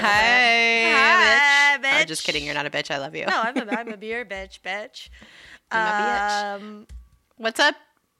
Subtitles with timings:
[0.00, 2.00] Hi, Hi, bitch.
[2.02, 2.44] I'm just kidding.
[2.44, 2.90] You're not a bitch.
[2.90, 3.26] I love you.
[3.26, 5.08] No, I'm a, I'm a beer bitch, bitch.
[5.70, 6.56] I'm a bitch.
[6.62, 6.86] Um,
[7.36, 7.74] What's up?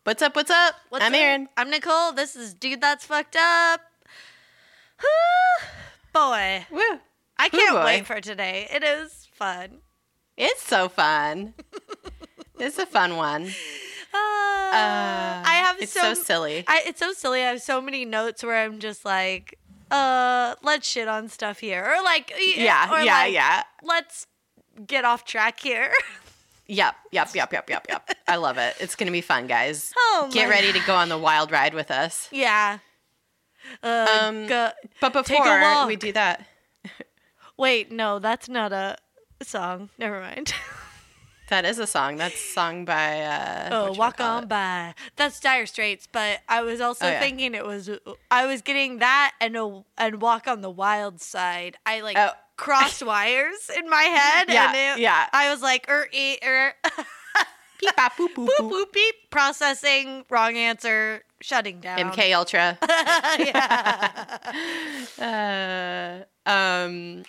[0.04, 0.34] What's up?
[0.36, 0.74] What's up?
[0.88, 1.20] what's I'm up?
[1.20, 1.48] Aaron.
[1.56, 2.12] I'm Nicole.
[2.12, 3.80] This is Dude That's Fucked Up.
[6.12, 6.80] Boy, Woo.
[7.38, 7.84] I can't boy.
[7.84, 8.66] wait for today.
[8.70, 9.78] It is fun.
[10.36, 11.54] It's so fun.
[12.58, 13.44] it's a fun one.
[14.12, 16.64] Uh, Uh, I have it's so, so silly.
[16.66, 17.42] I, it's so silly.
[17.42, 19.58] I have so many notes where I'm just like,
[19.90, 23.62] uh, let's shit on stuff here, or like, Yeah, or yeah, like, yeah.
[23.82, 24.26] Let's
[24.86, 25.92] get off track here.
[26.72, 28.10] Yep, yep, yep, yep, yep, yep.
[28.28, 28.76] I love it.
[28.78, 29.92] It's gonna be fun, guys.
[29.98, 32.28] Oh, Get ready to go on the wild ride with us.
[32.30, 32.78] Yeah.
[33.82, 36.46] Uh, Um, go- But before we do that,
[37.56, 38.96] wait, no, that's not a
[39.42, 39.88] song.
[39.98, 40.54] Never mind.
[41.50, 42.16] that is a song.
[42.16, 43.20] That's sung by.
[43.20, 44.94] Uh, oh, walk on by.
[45.16, 47.20] That's Dire Straits, but I was also Oh, yeah.
[47.20, 47.90] thinking it was.
[48.30, 51.76] I was getting that and a and walk on the wild side.
[51.86, 52.30] I like Oh.
[52.56, 54.46] crossed wires in my head.
[54.48, 55.26] Yeah, and it, yeah.
[55.32, 56.72] I was like, er, e, er.
[57.80, 58.70] Beep, bop, boop, boop boop.
[58.70, 59.14] boop beep.
[59.30, 60.24] Processing.
[60.28, 61.22] Wrong answer.
[61.40, 61.98] Shutting down.
[62.12, 62.76] MK Ultra.
[63.38, 64.38] yeah.
[66.46, 67.22] Uh, um,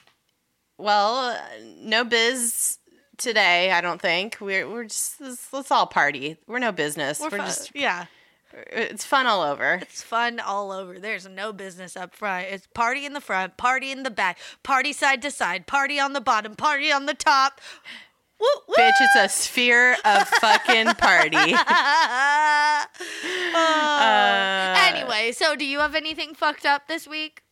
[0.78, 1.38] well,
[1.80, 2.80] no biz
[3.22, 3.72] today.
[3.72, 6.38] I don't think we're we're just let's, let's all party.
[6.48, 7.20] We're no business.
[7.20, 8.06] We're, We're just yeah.
[8.54, 9.80] it's fun all over.
[9.82, 11.00] It's fun all over.
[11.00, 12.48] There's no business up front.
[12.50, 16.14] It's party in the front, party in the back, party side to side, party on
[16.14, 17.62] the bottom, party on the top.
[18.40, 18.76] Woo, woo.
[18.76, 21.38] Bitch, it's a sphere of fucking party.
[23.54, 23.58] Oh.
[23.58, 27.44] Uh, anyway, so do you have anything fucked up this week?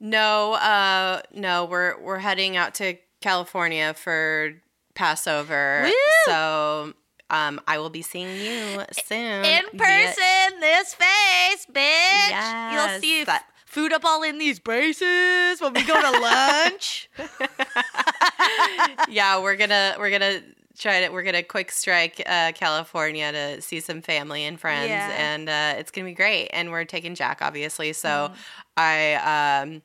[0.00, 4.52] No, uh, no, we're we're heading out to California for
[4.94, 5.82] Passover.
[5.84, 5.92] Woo!
[6.26, 6.92] So,
[7.30, 9.44] um, I will be seeing you soon.
[9.44, 12.28] In person, this face, bitch.
[12.30, 17.10] You'll Yes, see that- food up all in these braces when we go to lunch.
[19.08, 20.40] yeah, we're gonna we're gonna
[20.78, 25.10] try to we're gonna quick strike uh, California to see some family and friends, Yeah.
[25.10, 26.48] and uh, it's gonna be great.
[26.52, 27.92] And we're taking Jack, obviously.
[27.92, 28.34] So Mm.
[28.76, 29.82] I um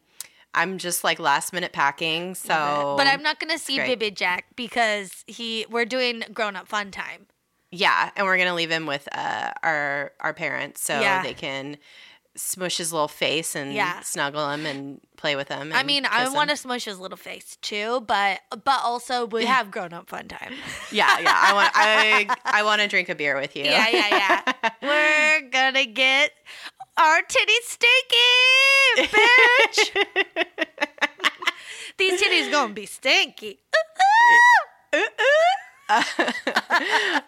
[0.55, 2.35] I'm just like last minute packing.
[2.35, 3.77] So, but I'm not gonna see.
[3.77, 7.27] Bibby Jack because he we're doing grown up fun time.
[7.71, 11.23] yeah, and we're gonna leave him with uh, our our parents so Yeah.
[11.23, 11.77] they can
[12.35, 13.99] smush his little face and Yeah.
[14.01, 15.71] snuggle him and play with him.
[15.71, 19.69] I mean, I want to smush his little face too, but but also we have
[19.69, 20.53] grown up fun time.
[20.91, 21.33] Yeah, yeah.
[21.35, 23.63] I want I I want to drink a beer with you.
[23.65, 24.69] Yeah, yeah, yeah.
[25.43, 26.31] We're gonna get
[26.97, 30.05] our titties stinky, bitch.
[31.97, 33.59] These titties gonna be stinky.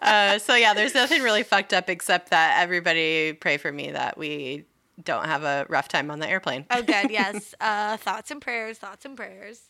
[0.02, 4.18] uh, so yeah, there's nothing really fucked up except that everybody pray for me that
[4.18, 4.66] we
[5.04, 6.66] don't have a rough time on the airplane.
[6.72, 7.12] Oh, good.
[7.16, 7.54] Yes.
[7.60, 8.78] Uh, thoughts and prayers.
[8.78, 9.62] Thoughts and prayers.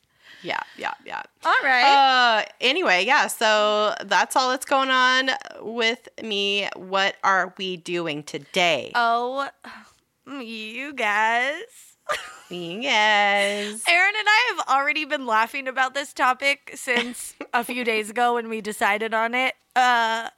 [0.44, 1.22] Yeah, yeah, yeah.
[1.44, 2.42] All right.
[2.42, 3.28] Uh, anyway, yeah.
[3.28, 5.32] So that's all that's going on
[5.62, 6.68] with me.
[6.76, 8.92] What are we doing today?
[8.96, 9.50] oh,
[10.28, 11.62] you guys.
[12.50, 13.84] Guys.
[13.90, 18.36] Aaron and I have already been laughing about this topic since a few days ago
[18.36, 19.56] when we decided on it.
[19.76, 20.30] Uh,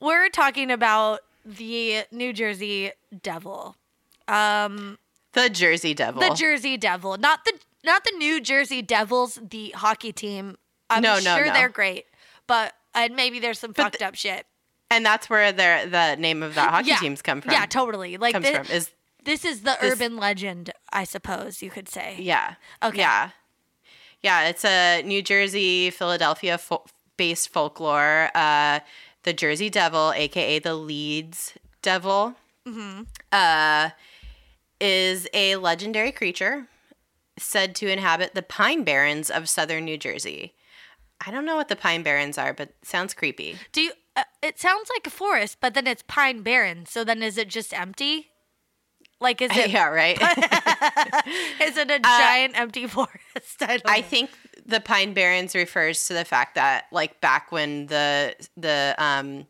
[0.00, 2.92] we're talking about the New Jersey
[3.22, 3.76] Devil.
[4.28, 4.98] Um,
[5.34, 6.20] The Jersey Devil.
[6.22, 7.52] the Jersey Devil, not the
[7.84, 10.56] not the New Jersey Devils, the hockey team.
[10.90, 11.52] I'm No, no, sure no.
[11.52, 12.04] they're great,
[12.46, 14.46] but and maybe there's some But fucked up shit.
[14.90, 17.52] and that's where their the name of that hockey yeah, teams come from.
[17.52, 18.16] Yeah, totally.
[18.18, 18.90] Like comes thi- from is
[19.24, 22.16] this is the this- urban legend, I suppose you could say.
[22.18, 22.54] Yeah.
[22.82, 22.98] Okay.
[22.98, 23.30] Yeah.
[24.22, 26.84] Yeah, it's a New Jersey, Philadelphia fo-
[27.16, 28.30] based folklore.
[28.34, 28.78] Uh,
[29.24, 32.34] the Jersey Devil, aka the Leeds Devil,
[32.68, 33.02] Mm-hmm.
[33.32, 33.90] uh,
[34.80, 36.66] is a legendary creature
[37.38, 40.54] said to inhabit the Pine Barrens of southern New Jersey.
[41.24, 43.56] I don't know what the Pine Barrens are, but sounds creepy.
[43.72, 43.92] Do you?
[44.14, 46.84] Uh, it sounds like a forest, but then it's pine barren.
[46.84, 48.28] So then, is it just empty?
[49.22, 49.70] Like, is it?
[49.70, 50.18] yeah, right.
[51.62, 53.62] Is it a giant empty forest?
[53.62, 54.30] I don't I think
[54.66, 59.46] the Pine Barrens refers to the fact that, like, back when the the um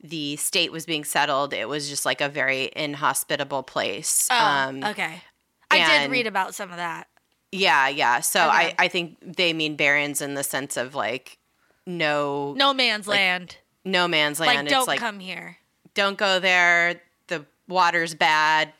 [0.00, 4.28] the state was being settled, it was just like a very inhospitable place.
[4.30, 5.22] Oh, um, okay.
[5.70, 7.08] I did read about some of that.
[7.52, 8.20] Yeah, yeah.
[8.20, 8.74] So Okay.
[8.78, 11.38] I I think they mean barrens in the sense of like
[11.86, 13.56] no No man's land.
[13.84, 14.56] no man's land.
[14.66, 15.56] Like, don't it's like come here.
[15.94, 17.00] don't go there.
[17.28, 18.72] The water's bad.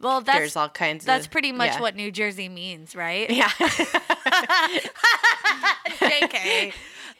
[0.00, 1.80] Well, that's There's all kinds that's of pretty much yeah.
[1.80, 3.28] what New Jersey means, right?
[3.30, 3.50] Yeah.
[6.00, 6.72] JK.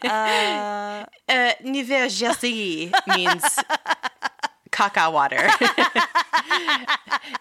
[0.02, 3.44] Uh, uh, New Jersey means
[4.70, 5.48] caca water.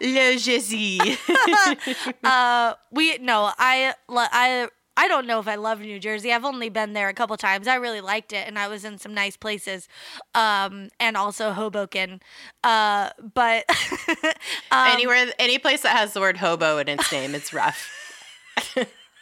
[0.00, 1.00] Le Jersey.
[2.24, 6.32] uh, we no, I I I don't know if I love New Jersey.
[6.32, 7.66] I've only been there a couple times.
[7.66, 9.88] I really liked it, and I was in some nice places,
[10.34, 12.20] um, and also Hoboken.
[12.62, 13.64] Uh, but
[14.70, 17.88] um, Anywhere, any place that has the word hobo in its name, it's rough.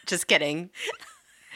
[0.07, 0.71] Just kidding.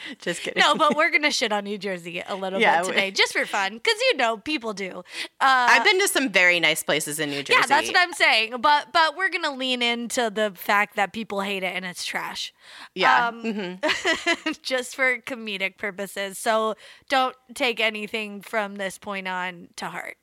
[0.19, 0.59] Just kidding.
[0.61, 3.33] no, but we're gonna shit on New Jersey a little Yeah, bit we- today, just
[3.33, 4.99] for fun, because you know people do.
[5.39, 7.59] Uh, I've been to some very nice places in New Jersey.
[7.61, 8.55] yeah, that's what I'm saying.
[8.61, 12.53] But but we're gonna lean into the fact that people hate it and it's trash.
[12.95, 13.27] Yeah.
[13.27, 16.37] Um, hmm just for comedic purposes.
[16.37, 16.75] So
[17.09, 20.17] don't take anything from this point on to heart.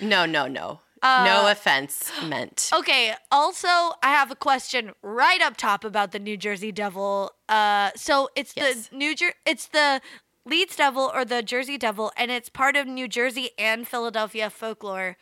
[0.00, 0.80] No, no, no.
[1.02, 2.70] Uh, no offense meant.
[2.72, 3.12] Okay.
[3.32, 7.32] Also, I have a question right up top about the New Jersey Devil.
[7.48, 8.86] Uh, so it's Yes.
[8.88, 10.00] the New Jer- it's the
[10.44, 15.16] Leeds Devil or the Jersey Devil, and it's part of New Jersey and Philadelphia folklore.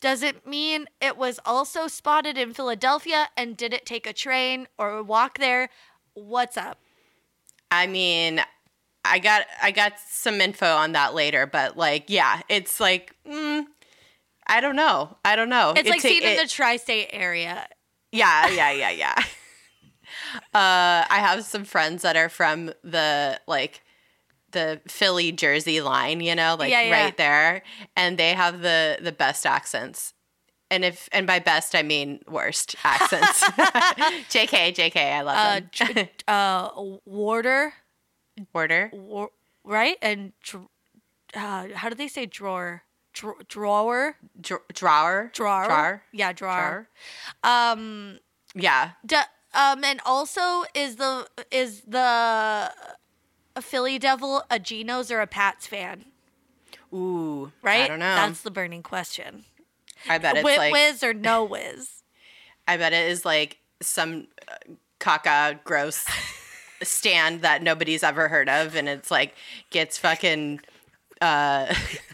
[0.00, 4.66] Does it mean it was also spotted in Philadelphia and did it take a train
[4.76, 5.68] or walk there?
[6.14, 6.78] What's up?
[7.70, 8.42] I mean,
[9.04, 13.64] I got I got some info on that later, but like, yeah, it's like, mm,
[14.46, 15.16] I don't know.
[15.24, 15.70] I don't know.
[15.76, 17.66] It's It like ta- seen in the tri-state area.
[18.10, 19.14] Yeah, yeah, yeah, yeah.
[20.54, 23.82] uh, I have some friends that are from the like
[24.50, 27.04] the Philly Jersey line, you know, like Yeah, yeah.
[27.04, 27.62] right there,
[27.96, 30.12] and they have the the best accents.
[30.70, 33.42] And if and by best I mean worst accents.
[34.30, 35.68] JK, JK, I love Uh, them.
[35.72, 36.70] dr- uh,
[37.04, 37.72] Warder.
[38.54, 38.90] Order.
[38.92, 39.30] War-
[39.64, 39.96] right?
[40.02, 40.68] And dr-
[41.34, 42.82] uh, how do they say drawer?
[43.12, 44.16] Dr- drawer?
[44.40, 45.30] Dr- drawer.
[45.34, 45.64] Drawer?
[45.66, 46.02] Drawer.
[46.12, 46.88] Yeah, drawer.
[47.42, 47.52] Drawer.
[47.72, 48.18] Um,
[48.54, 48.92] Yeah.
[49.04, 49.16] d-
[49.54, 52.72] um, and also is the is the
[53.54, 56.06] a Philly Devil a Geno's or a Pats fan?
[56.94, 57.52] Ooh.
[57.62, 57.82] Right?
[57.84, 58.14] I don't know.
[58.14, 59.44] That's the burning question.
[60.08, 62.02] I bet it's Whip like whiz or no whiz?
[62.68, 64.54] I bet it is like some uh,
[65.00, 66.06] caca gross
[66.82, 69.34] stand that nobody's ever heard of, and it's like
[69.70, 70.60] gets fucking
[71.20, 71.74] uh,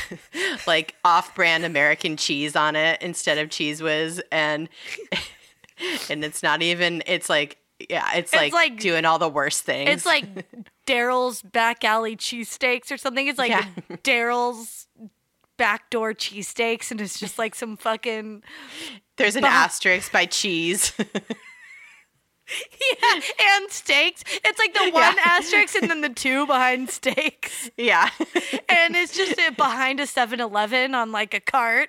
[0.66, 4.68] like off-brand American cheese on it instead of Cheez Whiz, and
[6.10, 7.02] and it's not even.
[7.06, 7.58] It's like
[7.90, 9.90] yeah, it's, like, like- doing all the worst things.
[9.90, 10.24] It's like
[10.86, 13.26] Daryl's back alley cheesesteaks or something.
[13.26, 13.66] It's like Yeah.
[14.04, 14.86] Daryl's
[15.56, 18.42] backdoor cheesesteaks, and it's just like some fucking
[19.16, 20.92] there's an asterisk by cheese.
[23.02, 23.20] Yeah,
[23.56, 24.22] and steaks.
[24.44, 25.14] It's like the one Yeah.
[25.24, 28.10] asterisk and then the two behind steaks, yeah,
[28.68, 31.88] and it's just uh, behind a 7-Eleven on like a cart.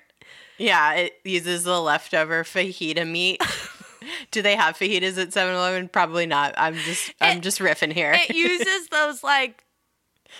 [0.58, 0.92] yeah.
[0.94, 3.42] It uses the leftover fajita meat.
[4.30, 5.88] Do they have fajitas at 7-Eleven?
[5.88, 6.54] Probably not.
[6.58, 8.12] I'm just I'm It- just riffing here.
[8.14, 9.63] It uses those like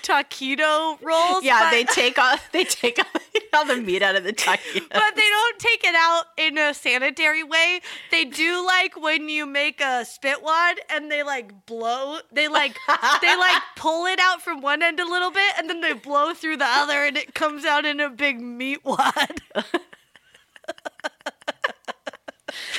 [0.03, 1.43] taquito rolls.
[1.45, 3.21] yeah, they take all they take all,
[3.53, 4.89] all the meat out of the taquito.
[4.91, 7.81] But they don't take it out in a sanitary way.
[8.11, 12.19] They do like when you make a spit wad and they like blow.
[12.33, 12.77] They like
[13.23, 16.35] they like pull it out from one end a little bit and then they blow
[16.35, 19.41] through the other and it comes out in a big meat wad.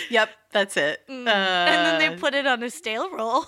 [0.09, 1.01] Yep, that's it.
[1.09, 1.27] Mm.
[1.27, 3.45] and then they Uh, put it on a stale roll.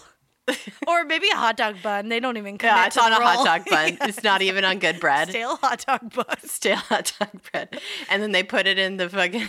[0.88, 2.10] or maybe a hot dog bun.
[2.10, 3.98] They don't even yeah, it's on a hot dog bun.
[4.08, 5.30] It's not even on good bread.
[5.30, 6.38] Stale hot dog bun.
[6.44, 7.80] Stale hot dog bread,
[8.10, 9.48] and then they put it in the fucking.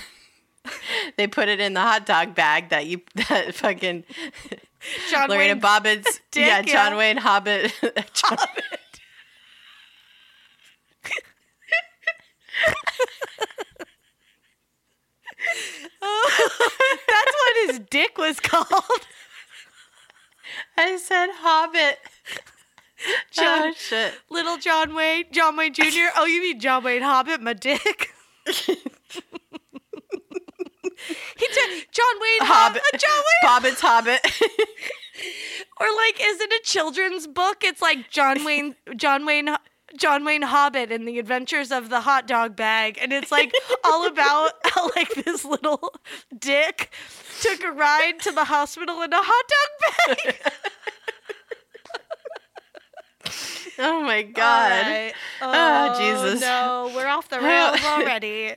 [1.17, 4.05] They put it in the hot dog bag that you that fucking
[5.11, 6.99] John Lorena Wayne Bobbitt's dick, yeah John yeah.
[6.99, 7.73] Wayne Hobbit.
[8.13, 8.37] John-
[16.01, 19.07] That's what his dick was called.
[20.77, 21.99] I said Hobbit.
[23.31, 24.15] John- oh shit.
[24.31, 25.85] Little John Wayne, John Wayne Jr.
[26.17, 28.11] Oh, you mean John Wayne Hobbit, my dick?
[28.47, 28.77] he took
[31.93, 32.83] John Wayne Hobbit.
[32.85, 33.01] Hobbit.
[33.01, 33.51] John Wayne.
[33.51, 34.21] Hobbit's Hobbit.
[35.81, 37.63] Or like, is it a children's book?
[37.63, 39.49] It's like John Wayne, John Wayne,
[39.97, 43.53] John Wayne Hobbit and the Adventures of the Hot Dog Bag, and it's like
[43.85, 44.53] all about
[44.97, 45.95] like this little
[46.37, 46.91] dick
[47.41, 49.45] took a ride to the hospital in a hot
[50.09, 50.53] dog bag.
[53.79, 54.87] oh my god.
[54.87, 55.13] Right.
[55.43, 56.41] Oh, Jesus.
[56.41, 58.55] No, we're off the rails already.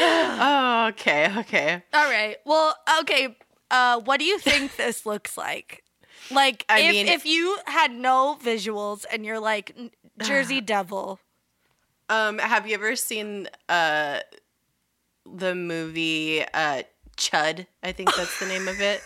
[0.00, 1.82] Oh, okay, okay.
[1.92, 2.36] All right.
[2.44, 3.36] Well, okay.
[3.70, 5.82] Uh, what do you think this looks like?
[6.30, 9.90] Like, I if, mean- if you had no visuals and you're like "N-
[10.22, 11.18] Jersey Devil,
[12.08, 14.20] Um, have you ever seen uh
[15.30, 16.82] the movie uh
[17.18, 17.66] Chud?
[17.82, 19.02] I think that's the name of it.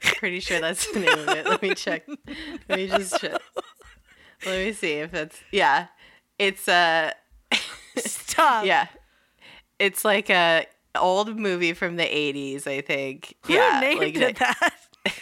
[0.00, 1.46] Pretty sure that's the name of it.
[1.46, 2.08] Let me check.
[2.68, 3.40] Let me just check.
[4.44, 5.86] Let me see if that's yeah.
[6.38, 7.12] It's uh
[7.54, 8.04] stop.
[8.06, 8.64] Stop.
[8.64, 8.86] Yeah.
[9.78, 10.66] It's like a
[10.96, 13.34] old movie from the 80s, I think.
[13.46, 13.80] Who yeah.
[13.80, 14.74] named like it that?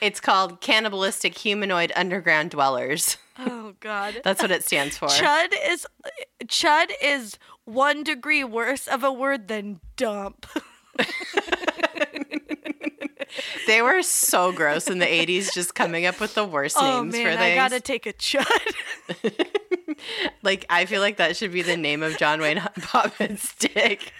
[0.00, 3.16] It's called Cannibalistic Humanoid Underground Dwellers.
[3.38, 4.20] Oh God.
[4.24, 5.06] That's what it stands for.
[5.06, 5.86] Chud is
[6.44, 10.46] chud is one degree worse of a word than dump.
[13.66, 17.14] They were so gross in the 80s, just coming up with the worst oh names
[17.14, 17.52] man, for things.
[17.52, 18.44] I gotta take a chud.
[20.42, 22.58] Like, I feel like that should be the name of John Wayne
[22.92, 24.12] Bobbitt's dick.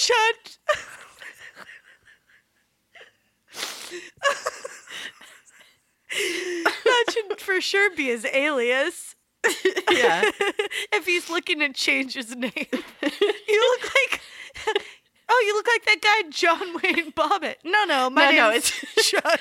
[0.00, 0.58] Chud.
[6.84, 9.16] that should for sure be his alias.
[9.90, 10.22] yeah.
[10.92, 12.52] if he's looking to change his name.
[13.48, 14.20] You look like
[15.28, 17.56] Oh, you look like that guy John Wayne Bobbitt.
[17.64, 19.38] No, no, my No, no, it's Chud.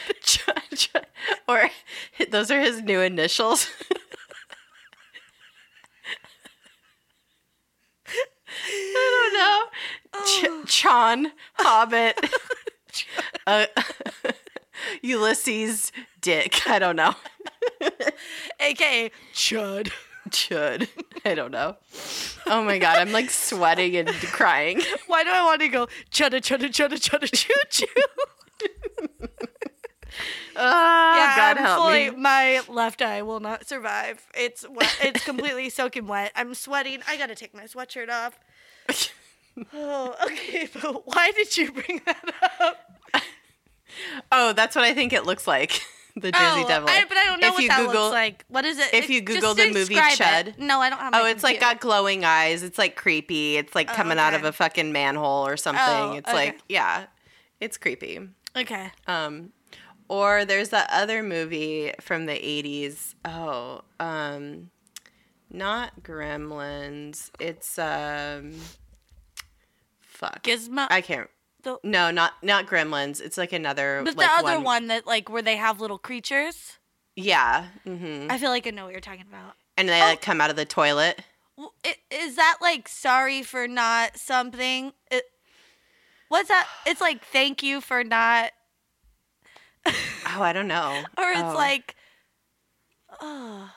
[0.73, 1.05] John-
[1.47, 1.69] or
[2.29, 3.67] those are his new initials.
[8.65, 9.69] I
[10.13, 10.63] don't know.
[10.65, 12.19] Ch- Chon Hobbit.
[13.47, 13.65] uh,
[15.01, 15.91] Ulysses
[16.21, 16.67] Dick.
[16.67, 17.13] I don't know.
[18.59, 19.91] AKA Chud.
[20.29, 20.87] Chud.
[21.25, 21.77] I don't know.
[22.45, 24.81] Oh my god, I'm like sweating and crying.
[25.07, 27.85] Why do I want to go chudda chudda chudda chudda choo choo?
[30.53, 32.17] Oh, yeah, God I'm help fully, me.
[32.17, 34.27] my left eye will not survive.
[34.35, 34.93] It's wet.
[35.01, 36.33] It's completely soaking wet.
[36.35, 36.99] I'm sweating.
[37.07, 38.37] I gotta take my sweatshirt off.
[39.73, 42.77] Oh, okay, but why did you bring that up?
[44.31, 45.81] Oh, that's what I think it looks like.
[46.13, 46.89] The Jersey oh, Devil.
[46.89, 48.43] I, but I don't know If what you that Google- looks like.
[48.49, 48.93] What is it?
[48.93, 50.57] if you Google the movie describe it.
[50.57, 50.59] Chud.
[50.59, 51.13] No, I don't have.
[51.15, 52.63] Oh, it's like got glowing eyes.
[52.63, 53.55] It's like creepy.
[53.55, 55.81] It's like Oh, coming out of a fucking manhole or something.
[55.87, 56.35] Oh, it's okay.
[56.35, 57.05] like, yeah,
[57.61, 58.19] it's creepy.
[58.57, 58.91] Okay.
[59.07, 59.53] Um,
[60.09, 63.15] or there's that other movie from the 80s.
[63.23, 64.69] Oh, um,
[65.51, 67.29] not Gremlins.
[67.39, 68.53] It's, um,
[70.01, 70.43] fuck.
[70.43, 70.87] Gizmo.
[70.89, 71.29] I can't.
[71.63, 73.21] the, No, not not Gremlins.
[73.21, 74.01] It's like another.
[74.03, 74.87] but like the other one.
[74.87, 76.77] that like where they have little creatures.
[77.15, 77.65] Yeah.
[77.83, 79.53] hmm I feel like I know what you're talking about.
[79.77, 80.05] And they Oh.
[80.05, 81.19] like come out of the toilet.
[82.09, 84.93] Is that like sorry for not something?
[85.11, 85.25] It,
[86.29, 86.67] what's that?
[86.87, 88.51] It's like thank you for not,
[89.85, 91.03] Oh, I don't know.
[91.17, 91.53] or it's Oh.
[91.53, 91.95] like,
[93.19, 93.69] oh.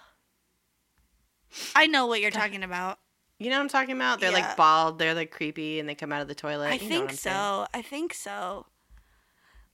[1.76, 2.98] I know what you're talking about.
[3.38, 4.20] You know what I'm talking about?
[4.20, 4.46] They're Yeah.
[4.48, 6.68] like bald, they're like creepy, and they come out of the toilet.
[6.70, 7.36] I You know what think I'm saying.
[7.36, 7.66] so.
[7.74, 8.66] I think so.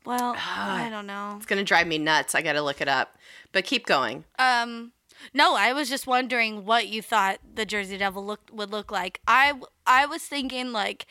[0.04, 1.34] Well, I don't know.
[1.36, 2.34] It's gonna drive me nuts.
[2.34, 3.16] I gotta look it up.
[3.52, 4.24] But keep going.
[4.38, 4.92] Um,
[5.34, 9.20] no, I was just wondering what you thought the Jersey Devil looked would look like.
[9.28, 9.52] I
[9.86, 11.04] I was thinking like,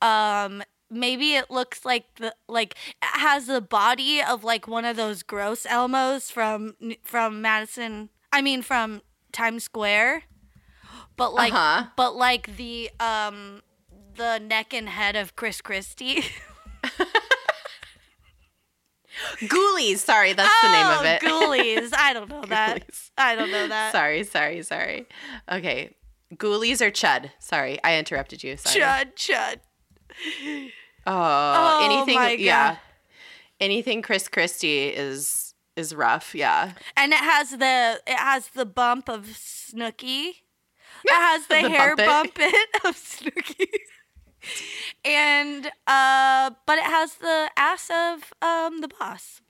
[0.00, 4.96] um, maybe it looks like the like it has the body of like one of
[4.96, 8.08] those gross Elmos from from Madison.
[8.32, 9.02] I mean from
[9.32, 10.22] Times Square,
[11.16, 11.86] but like Uh-huh.
[11.96, 13.62] but like the um
[14.14, 16.24] the neck and head of Chris Christie.
[19.40, 19.98] Ghoulies.
[19.98, 21.22] Sorry, that's the name of it.
[21.24, 21.92] Oh, Ghoulies.
[21.96, 22.86] I don't know that.
[22.88, 23.10] Ghoulies.
[23.18, 23.92] I don't know that.
[23.92, 25.06] sorry, sorry, sorry.
[25.50, 25.94] Okay.
[26.34, 27.30] Ghoulies or Chud?
[27.38, 28.56] Sorry, I interrupted you.
[28.56, 28.80] Sorry.
[28.80, 29.56] Chud, chud.
[31.06, 32.40] Oh, Oh, anything.
[32.44, 32.76] Yeah.
[33.60, 35.41] Anything Chris Christie is
[35.76, 36.34] is rough.
[36.34, 36.72] Yeah.
[36.96, 40.28] And it has the it has the bump of Snooki.
[41.04, 43.66] It has the, The hair bump bump it of Snooki.
[45.04, 49.40] and uh but it has the ass of um the boss.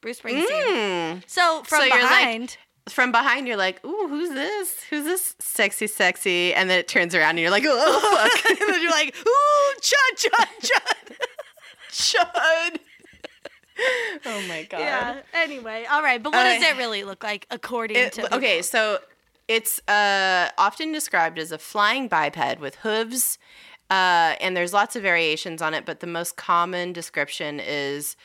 [0.00, 0.48] Bruce Springsteen.
[0.48, 1.22] Mm.
[1.26, 2.56] So from So like- behind
[2.88, 4.82] From behind, you're like, "Ooh, who's this?
[4.88, 8.68] Who's this sexy, sexy?" And then it turns around, and you're like, "Oh, fuck." and
[8.74, 11.16] then you're like, ooh, chud, chud, chud.
[11.90, 12.78] Chud.
[14.26, 14.80] Oh my god.
[14.80, 15.20] yeah.
[15.34, 16.22] Anyway, all right.
[16.22, 18.98] But what does Uh, it really look like according It- to okay, so
[19.48, 23.38] it's uh, often described as a flying biped with hooves,
[23.90, 28.16] uh, and there's lots of variations on it, but the most common description is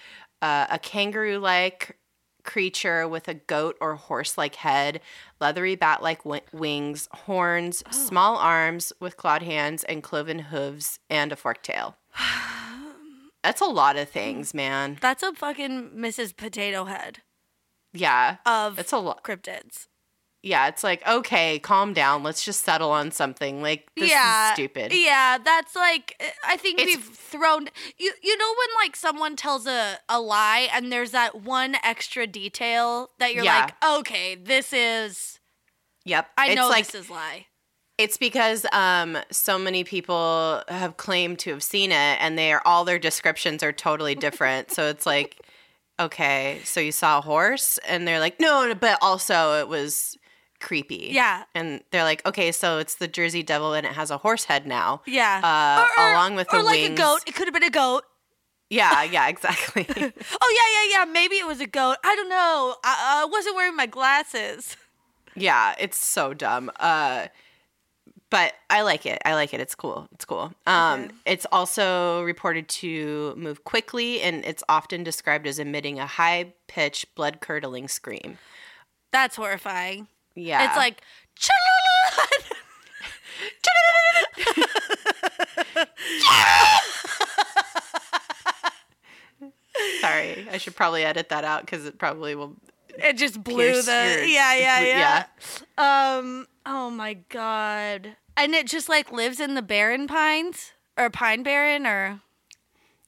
[0.41, 1.97] uh, a kangaroo like
[2.43, 5.01] creature with a goat or horse like head,
[5.41, 11.31] leathery bat like w- wings, horns, small arms with clawed hands, and cloven hooves, and
[11.31, 11.95] a forked tail.
[13.45, 14.97] That's a lot of things, man.
[15.01, 16.35] That's a fucking Mrs.
[16.35, 17.19] Potato Head
[17.93, 18.37] Yeah.
[18.43, 19.23] of That's a lot.
[19.23, 19.85] cryptids.
[20.41, 22.21] yeah, it's like, okay, calm down.
[22.23, 23.61] Let's just settle on something.
[23.61, 24.91] Like, this yeah, is stupid.
[24.93, 28.13] Yeah, that's like eh, I think It's- we've thrown you.
[28.23, 33.11] You know when like someone tells a a lie and there's that one extra detail
[33.19, 33.65] that you're Yeah.
[33.65, 35.39] like, okay, this is
[36.05, 36.29] Yep.
[36.37, 37.45] I it's know like this is lie.
[37.97, 42.61] It's because um, so many people have claimed to have seen it, and they are
[42.65, 44.71] all their descriptions are totally different.
[44.71, 45.39] so it's like,
[45.99, 50.17] okay, so you saw a horse, and they're like, no, but also it was
[50.59, 51.09] creepy.
[51.11, 51.43] Yeah.
[51.53, 54.67] and they're like, okay, so it's the Jersey Devil, and it has a horse head
[54.67, 55.01] now.
[55.05, 55.39] Yeah.
[55.41, 56.99] Uh, along with or the like wings.
[56.99, 57.19] a goat.
[57.27, 58.03] It could have been a goat.
[58.69, 59.85] Yeah, yeah, exactly.
[59.97, 61.11] Oh yeah, yeah, yeah.
[61.11, 61.97] Maybe it was a goat.
[62.03, 62.75] I don't know.
[62.83, 64.75] I, I wasn't wearing my glasses.
[65.35, 66.71] Yeah, it's so dumb.
[66.79, 67.27] Uh
[68.29, 69.21] but I like it.
[69.25, 69.59] I like it.
[69.59, 70.07] It's cool.
[70.13, 70.51] It's cool.
[70.67, 71.13] Um Okay.
[71.25, 77.87] it's also reported to move quickly and it's often described as emitting a high-pitched blood-curdling
[77.87, 78.37] scream.
[79.11, 80.07] That's horrifying.
[80.35, 80.65] Yeah.
[80.65, 81.01] It's like.
[90.01, 90.47] sorry.
[90.51, 92.55] I should probably edit that out cuz it probably will
[92.97, 94.87] It just blew the your- yeah yeah blew-
[95.77, 96.15] yeah.
[96.17, 96.47] Um.
[96.65, 98.15] Oh my god.
[98.37, 102.21] And it just like lives in the barren pines or pine barren or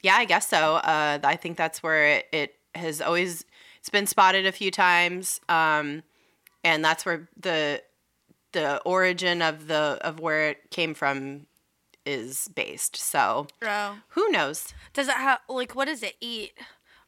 [0.01, 0.75] Yeah, I guess so.
[0.75, 3.45] Uh, I think that's where it, it has always
[3.79, 6.03] it's been spotted a few times, um,
[6.63, 7.81] and that's where the
[8.51, 11.47] the origin of the of where it came from
[12.05, 12.95] is based.
[12.95, 13.97] So oh.
[14.09, 14.73] who knows?
[14.93, 16.53] Does it have like what does it eat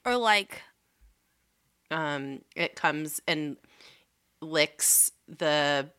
[0.06, 0.64] or like
[1.92, 3.58] Um, it comes and
[4.42, 5.90] licks the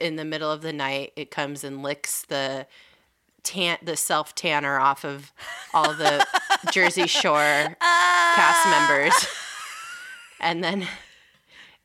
[0.00, 1.12] in the middle of the night.
[1.16, 2.66] It comes and licks the
[3.42, 5.32] tan the self tanner off of
[5.72, 6.26] all the
[6.72, 9.26] Jersey Shore cast members.
[10.40, 10.86] And then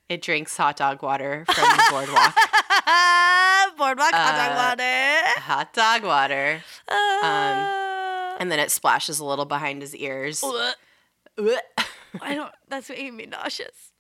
[0.10, 2.36] it drinks hot dog water from the boardwalk.
[3.78, 5.40] boardwalk hot dog Uh, water?
[5.42, 6.64] hot dog water.
[6.88, 10.44] Uh, And then it splashes a little behind his ears.
[10.44, 10.52] Um,
[12.22, 12.52] I don't.
[12.68, 13.92] That's making me nauseous.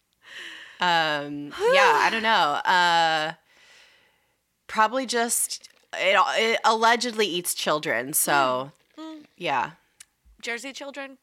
[0.79, 2.29] Um, yeah, I don't know.
[2.29, 3.33] Uh,
[4.73, 8.13] probably just it, it allegedly eats children.
[8.13, 9.25] So Mm.
[9.37, 9.71] yeah,
[10.41, 11.17] Jersey children.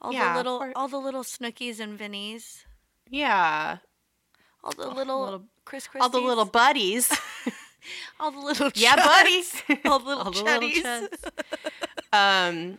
[0.00, 2.64] All Yeah, the little, or- all the little Snookies and Vinnies.
[3.10, 3.78] yeah.
[4.62, 7.10] All the little, little- Chris All the little buddies.
[8.20, 9.62] all the little, yeah, buddies.
[9.86, 11.08] all the little All the little chuddies.
[12.12, 12.78] um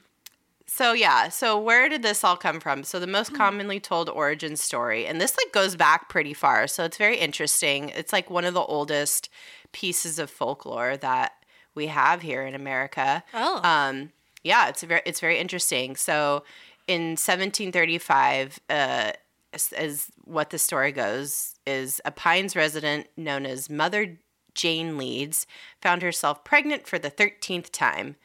[0.79, 2.85] so yeah so where did this all come from?
[2.85, 6.85] So the most commonly told origin story and this like goes back pretty far so
[6.85, 7.89] it's very interesting.
[7.89, 9.27] It's like one of the oldest
[9.73, 11.33] pieces of folklore that
[11.75, 13.25] we have here in america.
[13.33, 13.59] Oh.
[13.61, 14.13] um
[14.45, 15.97] yeah it's very it's very interesting.
[15.97, 16.45] So
[16.87, 19.11] in 1735 uh
[19.51, 24.17] as, as what the story goes is a pines resident known as mother
[24.55, 25.45] jane leeds
[25.81, 28.15] found herself pregnant for the 13th time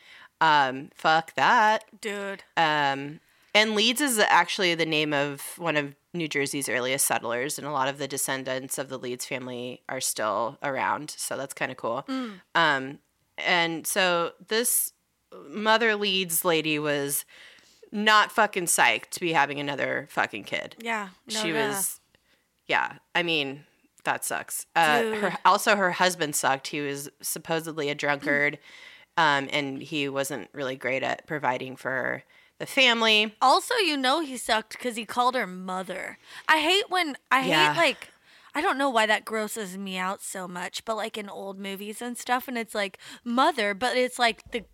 [0.40, 1.84] um fuck that.
[2.00, 2.42] Dude.
[2.56, 3.20] um
[3.54, 7.72] and leeds is actually the name of one of new jersey's earliest settlers and a
[7.72, 11.76] lot of the descendants of the leeds family are still around so that's kind of
[11.76, 12.04] cool
[12.54, 12.98] um
[13.38, 14.92] and so this
[15.48, 17.24] mother leeds lady was
[17.90, 20.74] not fucking psyched to be having another fucking kid.
[20.80, 21.08] Yeah.
[21.32, 21.68] No, she no.
[21.68, 22.00] was
[22.66, 23.64] yeah i mean
[24.04, 24.66] that sucks.
[24.76, 26.66] Uh, her, also her husband sucked.
[26.68, 28.58] He was supposedly a drunkard
[29.16, 32.22] um, and he wasn't really great at providing for
[32.58, 36.18] the family Also, you know he sucked because he called her mother.
[36.48, 37.72] I hate when I Yeah.
[37.74, 38.08] hate like
[38.56, 42.00] I don't know why that grosses me out so much, but like in old movies
[42.00, 44.64] and stuff, and it's like mother, but it's like the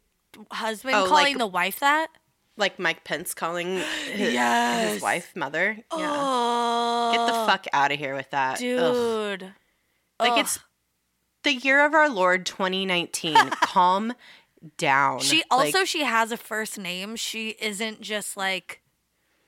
[0.52, 2.08] husband Oh, calling like- the wife that.
[2.56, 3.78] like mike pence calling
[4.12, 4.92] his, Yes.
[4.94, 8.60] his wife mother yeah Oh, get the fuck out of here with that Ugh.
[8.60, 9.54] dude.
[10.20, 10.38] like Ugh.
[10.40, 10.58] it's
[11.42, 14.14] the year of our lord 2019 calm
[14.76, 17.16] down She Like, also she has a first name.
[17.16, 18.82] She isn't just like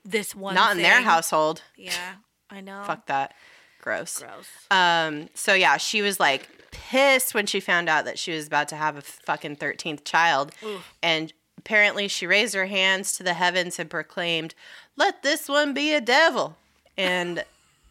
[0.03, 0.55] this one.
[0.55, 2.15] not in their household Yeah,
[2.49, 2.83] I know.
[2.87, 3.35] fuck that
[3.81, 4.47] gross Gross.
[4.71, 8.67] Um, so yeah, she was like pissed when she found out that she was about
[8.69, 10.51] to have a fucking 13th child.
[11.03, 14.55] And apparently she raised her hands to the heavens and proclaimed,
[14.95, 16.57] "Let this one be a devil."
[16.97, 17.43] And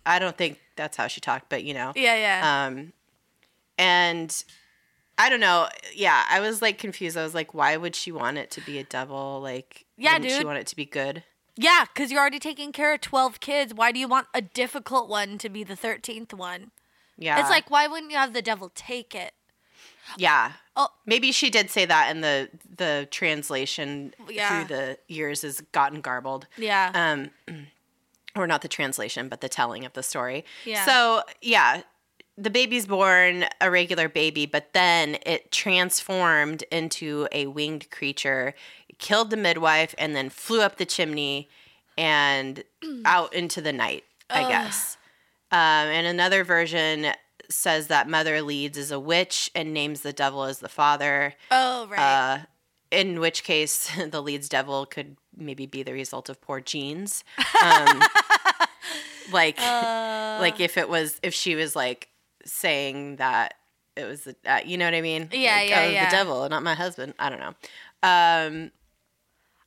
[0.05, 1.93] I don't think that's how she talked, but you know.
[1.95, 2.67] Yeah, yeah.
[2.67, 2.93] Um
[3.83, 4.45] and
[5.19, 5.69] I don't know.
[5.95, 7.17] Yeah, I was like confused.
[7.17, 9.41] I was like, why would she want it to be a devil?
[9.43, 11.23] Like, Yeah, wouldn't she want it to be good?
[11.57, 13.75] yeah, because you're already taking care of twelve kids.
[13.75, 16.71] Why do you want a difficult one to be the thirteenth one?
[17.19, 17.39] Yeah.
[17.41, 19.33] It's like why wouldn't you have the devil take it?
[20.17, 20.53] Yeah.
[20.75, 20.89] Oh.
[21.07, 24.65] Maybe she did say that and the the translation Yeah.
[24.65, 26.47] through the years has gotten garbled.
[26.57, 26.91] Yeah.
[26.95, 27.31] Um
[28.35, 30.45] or not the translation, but the telling of the story.
[30.65, 30.87] Yeah.
[30.87, 31.83] So, yeah,
[32.39, 38.55] the baby's born a regular baby, but then it transformed into a winged creature,
[38.99, 41.49] killed the midwife, and then flew up the chimney
[41.99, 42.65] and
[43.05, 44.97] out into the night, I guess.
[45.51, 47.09] Um, and another version
[47.51, 51.35] says that Mother Leeds is a witch and names the devil as the father.
[51.51, 51.99] Oh, right.
[51.99, 52.39] Uh,
[52.91, 57.25] in which case, the Leeds devil could maybe be the result of poor genes.
[57.63, 58.01] Um,
[59.33, 62.09] like, Uh, like if it was, if she was like
[62.45, 63.55] saying that
[63.97, 65.29] it was the, uh, you know what I mean?
[65.33, 66.05] Yeah, Like, yeah, oh, yeah.
[66.07, 67.15] The devil, not my husband.
[67.19, 67.55] I don't know.
[68.03, 68.71] Um,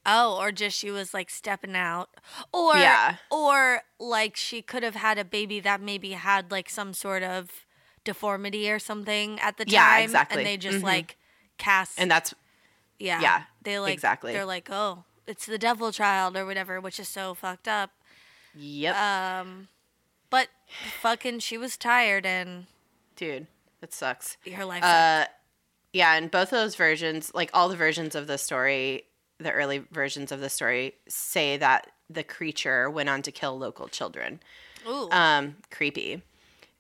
[0.08, 2.10] Oh, or just she was like stepping out.
[2.54, 3.16] Or Yeah.
[3.32, 7.66] or like she could have had a baby that maybe had like some sort of
[8.04, 9.74] deformity or something at the time.
[9.74, 10.38] Yeah, exactly.
[10.42, 10.84] And they just Mhm.
[10.84, 11.18] like
[11.58, 12.36] cast and that's
[13.00, 13.20] yeah.
[13.20, 14.32] yeah, They like exactly.
[14.34, 17.90] they're like, Oh, it's the devil child or whatever, which is so fucked up.
[18.54, 19.70] yep, Um
[21.02, 22.66] fucking she was tired and
[23.16, 23.48] dude,
[23.82, 24.38] that sucks.
[24.52, 24.84] her life.
[24.84, 25.26] Uh,
[25.94, 29.04] yeah, and both of those versions, like all the versions of the story,
[29.38, 33.88] the early versions of the story, say that the creature went on to kill local
[33.88, 34.40] children.
[34.88, 35.10] Ooh.
[35.12, 36.22] Um, creepy.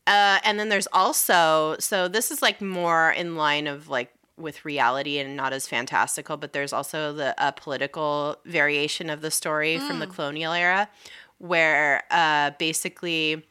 [0.07, 4.65] Uh, and then there's also, so this is like more in line of like with
[4.65, 9.79] reality and not as fantastical, but there's also the uh, political variation of the story
[9.79, 10.89] from the colonial era,
[11.37, 13.45] where uh, basically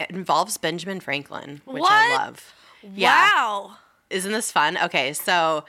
[0.00, 2.20] it involves Benjamin Franklin, which I What?
[2.20, 2.54] love.
[2.94, 3.28] Yeah.
[3.34, 3.76] Wow.
[4.10, 4.76] Isn't this fun?
[4.78, 5.64] Okay, so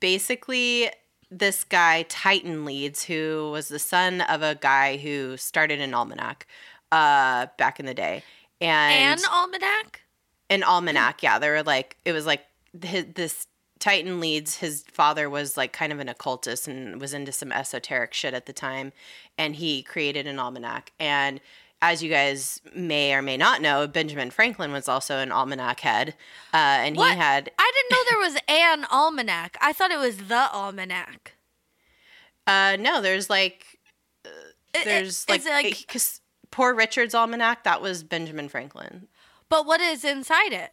[0.00, 0.90] basically,
[1.30, 6.46] this guy, Titan Leeds, who was the son of a guy who started an almanac
[6.92, 8.22] uh, back in the day.
[8.60, 10.02] And An almanac?
[10.50, 11.38] an almanac, yeah.
[11.38, 12.42] They were like, it was like
[12.82, 13.46] his, this
[13.80, 18.14] Titan Leeds, his father was like kind of an occultist and was into some esoteric
[18.14, 18.92] shit at the time.
[19.36, 20.92] And he created an almanac.
[21.00, 21.40] And
[21.90, 26.14] as you guys may or may not know, Benjamin Franklin was also an almanac head.
[26.52, 27.12] Uh, and What?
[27.12, 29.56] he had I didn't know there was an almanac.
[29.60, 31.32] I thought it was the almanac.
[32.46, 33.78] Uh, no, there's like
[34.74, 36.20] I- there's like it like because
[36.50, 39.08] Poor Richard's almanac that was Benjamin Franklin.
[39.48, 40.72] but what is inside it?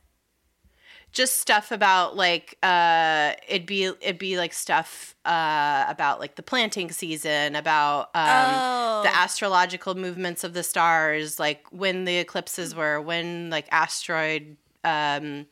[1.12, 6.44] Just stuff about like uh, it'd be it'd be like stuff uh about like the
[6.44, 9.02] planting season, about um oh.
[9.04, 15.46] the astrological movements of the stars, like when the eclipses were, when like asteroid um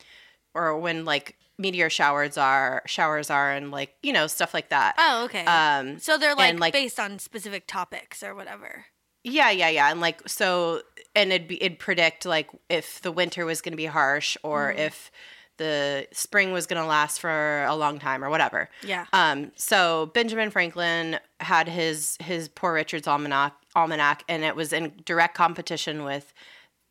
[0.53, 4.95] or when like meteor showers are showers are and like you know stuff like that.
[4.97, 5.45] oh, okay.
[5.45, 8.85] Um, so they're like, and, like- based on specific topics or whatever.
[9.23, 9.91] Yeah, yeah, yeah.
[9.91, 10.81] And like so
[11.13, 15.11] and it'd be it'd predict like if the winter was gonna be harsh or if
[15.59, 18.69] the spring was gonna last for a long time or whatever.
[18.83, 19.05] Yeah.
[19.13, 24.93] Um so Benjamin Franklin had his his Poor Richard's Almanac almanac and it was in
[25.05, 26.33] direct competition with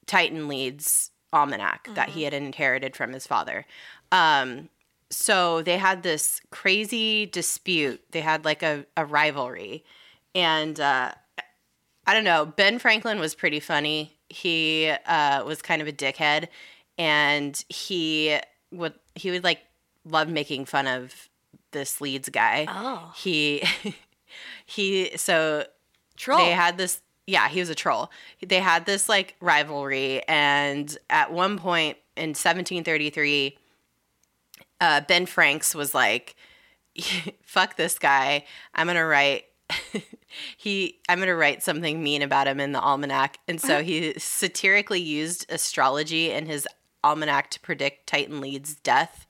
[0.07, 3.67] Titan Leeds almanac that he had inherited from his father.
[4.13, 4.69] Um
[5.11, 8.01] so they had this crazy dispute.
[8.13, 9.85] They had like a, a rivalry.
[10.35, 11.13] And uh
[12.09, 12.47] I don't know.
[12.47, 14.19] Ben Franklin was pretty funny.
[14.31, 16.49] He uh, was kind of a dickhead,
[16.97, 18.39] and he
[18.73, 19.61] would he would like
[20.05, 21.29] love making fun of
[21.73, 22.67] this Leeds guy.
[22.69, 23.13] Oh.
[23.17, 23.63] He
[24.67, 25.65] he so
[26.17, 26.39] Troll.
[26.39, 28.11] they had this yeah he was a troll
[28.45, 33.57] they had this like rivalry and at one point in 1733
[34.81, 36.35] uh, ben franks was like
[37.43, 39.45] fuck this guy i'm gonna write
[40.57, 45.01] he i'm gonna write something mean about him in the almanac and so he satirically
[45.01, 46.67] used astrology in his
[47.05, 49.27] almanac to predict titan leeds death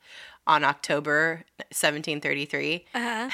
[0.46, 3.30] on october 1733 uh-huh.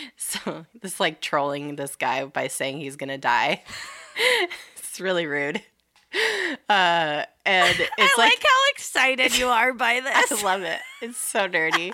[0.16, 3.62] so this like trolling this guy by saying he's gonna die.
[4.76, 5.62] it's really rude.
[6.68, 10.32] Uh, and it's I like, like, how excited you are by this.
[10.32, 10.80] I love it.
[11.00, 11.92] It's so nerdy.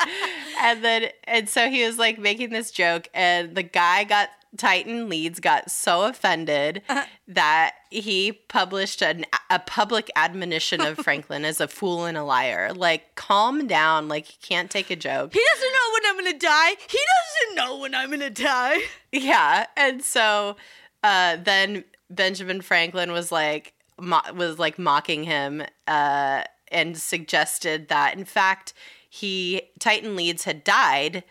[0.61, 5.09] and then and so he was like making this joke, and the guy got Titan
[5.09, 7.05] Leeds got so offended Uh-huh.
[7.29, 12.73] that he published an, a public admonition of Franklin as a fool and a liar.
[12.73, 14.09] Like, calm down.
[14.09, 15.33] Like, he can't take a joke.
[15.35, 16.71] he doesn't know when I'm gonna die.
[16.89, 18.79] He doesn't know when I'm gonna die.
[19.13, 20.57] Yeah, and so
[21.03, 28.17] uh, then Benjamin Franklin was like mo- was like mocking him uh, and suggested that
[28.17, 28.73] in fact
[29.11, 31.25] he Titan Leeds had died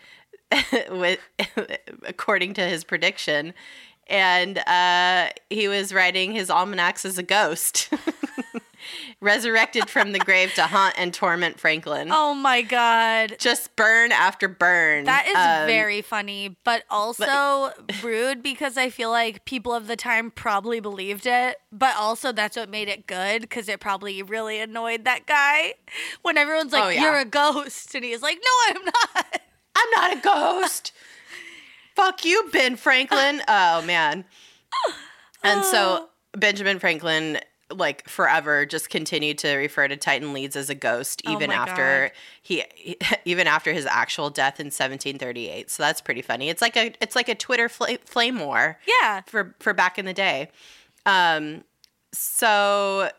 [0.90, 1.18] with
[2.06, 3.54] according to his prediction,
[4.06, 7.90] and uh, he was writing his almanacs as a ghost.
[9.20, 12.08] Resurrected from the grave to haunt and torment Franklin.
[12.12, 13.34] Oh my god.
[13.38, 15.04] Just burn after burn.
[15.04, 17.70] That is Um, very funny, but also
[18.02, 22.56] rude because I feel like people of the time probably believed it, but also that's
[22.56, 25.74] what made it good because it probably really annoyed that guy
[26.22, 27.02] when everyone's like, Oh, yeah.
[27.02, 29.40] "You're a ghost," and he's like, "No, I'm not."
[29.78, 30.92] I'm not a ghost.
[31.94, 33.42] Fuck you, Ben Franklin.
[33.48, 34.24] Oh man.
[35.42, 37.38] And so Benjamin Franklin
[37.70, 41.56] like forever just continued to refer to Titan Leeds as a ghost Oh even my
[41.56, 42.10] after
[42.42, 45.70] he, he even after his actual death in 1738.
[45.70, 46.48] So that's pretty funny.
[46.48, 49.20] It's like a it's like a Twitter fla- flame war Yeah.
[49.26, 50.50] for for back in the day.
[51.04, 51.64] Um,
[52.12, 53.10] so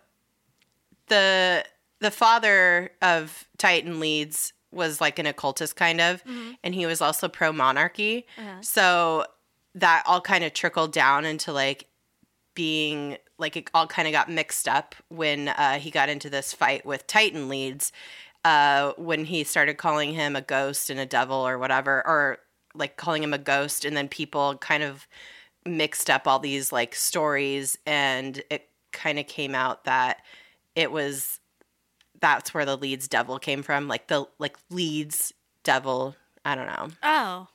[1.07, 1.63] the
[1.99, 6.21] the father of Titan Leeds was like an occultist kind of,
[6.63, 8.25] and he was also pro monarchy.
[8.37, 8.61] Uh-huh.
[8.61, 9.25] So
[9.75, 11.87] that all kind of trickled down into like
[12.55, 16.53] being like it all kind of got mixed up when uh, he got into this
[16.53, 17.91] fight with Titan Leeds.
[18.45, 22.37] Uh, when he started calling him a ghost and a devil or whatever, or
[22.73, 25.07] like calling him a ghost, and then people kind of
[25.65, 30.19] mixed up all these like stories, and it kind of came out that
[30.73, 31.41] it was
[32.21, 36.15] that's where the Leeds devil came from, like the like Leeds devil.
[36.45, 37.47] I don't know Oh.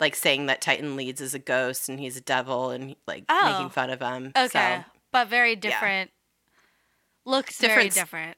[0.00, 3.52] like saying that Titan Leeds is a ghost and he's a devil and like Oh.
[3.52, 4.32] making fun of him.
[4.36, 4.78] Okay.
[4.78, 6.10] So, but very different.
[7.24, 8.36] Looks very Different s- different.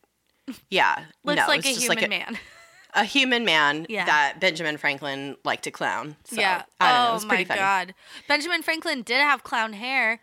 [0.70, 1.04] yeah.
[1.24, 2.38] Looks no, like a human like a, man.
[2.94, 4.04] a human man Yeah.
[4.07, 6.16] that Benjamin Franklin liked to clown.
[6.24, 6.62] So, yeah.
[6.81, 7.07] I don't know.
[7.07, 7.61] oh It was oh my pretty funny.
[7.61, 7.94] god.
[8.28, 10.20] Benjamin Franklin did have clown hair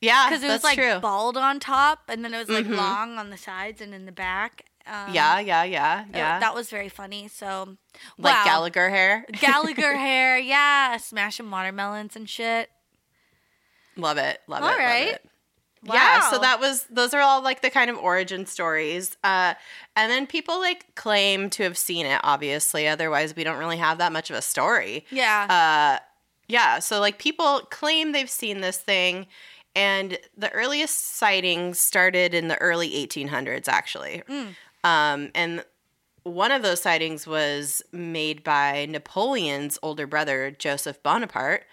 [0.00, 1.00] Yeah, because it was like true.
[1.00, 2.76] bald on top and then it was like Mhm.
[2.76, 4.64] long on the sides and in the back.
[4.86, 6.38] Um, yeah, yeah, yeah, yeah.
[6.38, 7.28] that was very funny.
[7.28, 7.76] So,
[8.16, 8.44] like wow.
[8.44, 9.26] Gallagher hair.
[9.32, 12.70] Gallagher hair, yeah, smashing watermelons and shit.
[13.96, 14.40] love it.
[14.46, 14.72] Love All it.
[14.72, 15.08] All right.
[15.14, 15.24] It.
[15.84, 19.16] Yeah, so that was those are all like the kind of origin stories.
[19.22, 19.54] Uh
[19.94, 23.98] and then people like claim to have seen it obviously, otherwise we don't really have
[23.98, 25.04] that much of a story.
[25.10, 25.98] Yeah.
[26.00, 26.04] Uh,
[26.48, 26.78] yeah.
[26.80, 29.26] So like people claim they've seen this thing,
[29.74, 34.22] and the earliest sightings started in the early 1800s, actually.
[34.28, 34.54] Mm.
[34.84, 35.64] Um, and
[36.24, 41.64] one of those sightings was made by Napoleon's older brother, Joseph Bonaparte.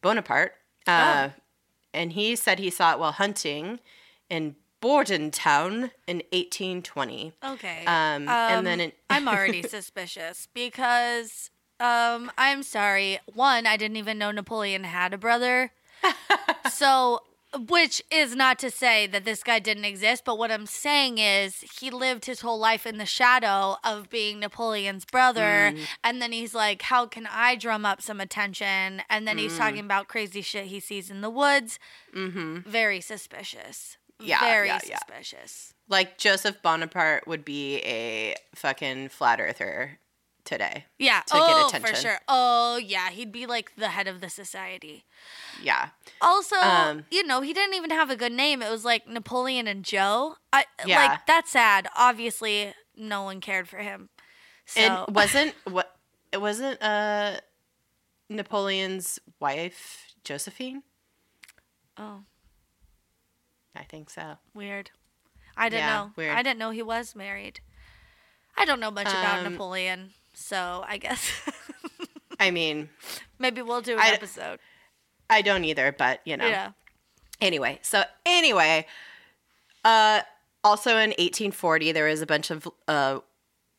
[0.00, 0.54] Bonaparte.
[0.86, 1.30] Uh,
[1.94, 3.78] And he said he saw it while hunting
[4.28, 7.32] in Bordentown in 1820.
[7.44, 7.84] okay.
[7.86, 13.18] Um, and then Um, in, I'm already suspicious because um I'm sorry.
[13.32, 15.70] One, I didn't even know Napoleon had a brother.
[16.72, 17.22] so
[17.68, 21.62] which is not to say that this guy didn't exist, but what I'm saying is
[21.80, 25.74] he lived his whole life in the shadow of being Napoleon's brother.
[26.02, 29.02] And then he's like, How can I drum up some attention?
[29.10, 31.78] And then he's talking about crazy shit he sees in the woods.
[32.14, 32.64] Mhm.
[32.66, 33.96] Very suspicious.
[34.20, 34.98] Yeah, Very yeah, yeah.
[34.98, 35.74] suspicious.
[35.88, 39.98] like Joseph Bonaparte would be a fucking flat earther
[40.44, 40.86] today.
[40.98, 41.20] Yeah.
[41.26, 41.94] to get oh, attention.
[41.94, 42.18] for sure.
[42.28, 43.10] Oh, yeah.
[43.10, 45.04] He'd be like the head of the society.
[45.62, 45.90] Yeah.
[46.20, 48.62] Also, Um, you know, he didn't even have a good name.
[48.62, 50.36] It was like Napoleon and Joe.
[50.52, 51.06] I Yeah.
[51.06, 51.88] like that's sad.
[51.96, 54.08] Obviously, no one cared for him.
[54.66, 55.96] So And wasn't what
[56.32, 57.40] it wasn't uh
[58.28, 60.82] Napoleon's wife Josephine?
[61.98, 62.22] oh,
[63.76, 64.36] I think so.
[64.54, 64.90] weird.
[65.56, 66.12] I didn't Yeah, know.
[66.16, 66.36] weird.
[66.36, 67.60] I didn't know he was married.
[68.56, 71.30] I don't know much about Um, Napoleon, so I guess
[72.40, 72.88] I mean,
[73.38, 74.58] maybe we'll do an I- episode.
[75.30, 76.46] I don't either, but you know.
[76.46, 76.72] Yeah.
[77.40, 78.86] Anyway, so anyway,
[79.84, 80.22] uh
[80.64, 83.18] also in 1840 there was a bunch of uh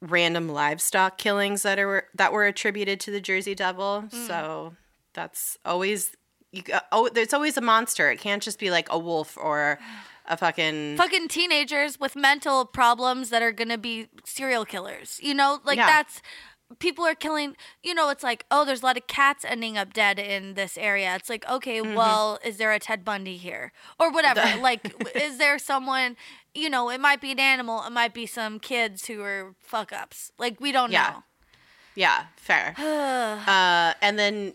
[0.02, 4.06] random livestock killings that are that were attributed to the Jersey Devil.
[4.10, 4.74] So
[5.14, 6.16] that's always
[6.52, 8.12] you oh there's always a monster.
[8.12, 9.80] It can't just be like a wolf or
[10.26, 15.20] a fucking fucking teenagers with mental problems that are gonna be serial killers.
[15.22, 15.88] You know, like Yeah.
[15.88, 16.22] that's
[16.80, 17.56] people are killing.
[17.84, 20.78] You know, it's like oh, there's a lot of cats ending up dead in this
[20.78, 21.16] area.
[21.16, 24.40] It's like okay, well, is there a Ted Bundy here or whatever?
[24.42, 24.62] Mm-hmm.
[24.62, 26.16] Like, is there someone?
[26.56, 27.84] You know, it might be an animal.
[27.84, 30.32] It might be some kids who are fuck ups.
[30.38, 31.22] Like we don't Yeah.
[31.96, 32.74] Yeah, fair.
[33.48, 34.54] Uh, and then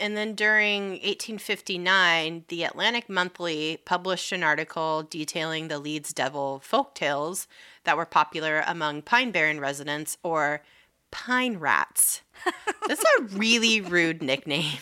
[0.00, 6.94] and then during 1859, the Atlantic Monthly published an article detailing the Leeds Devil folk
[6.94, 7.46] tales
[7.84, 10.62] that were popular among Pine Barren residents or
[11.10, 12.22] pine rats.
[12.88, 14.78] That's a really rude nickname.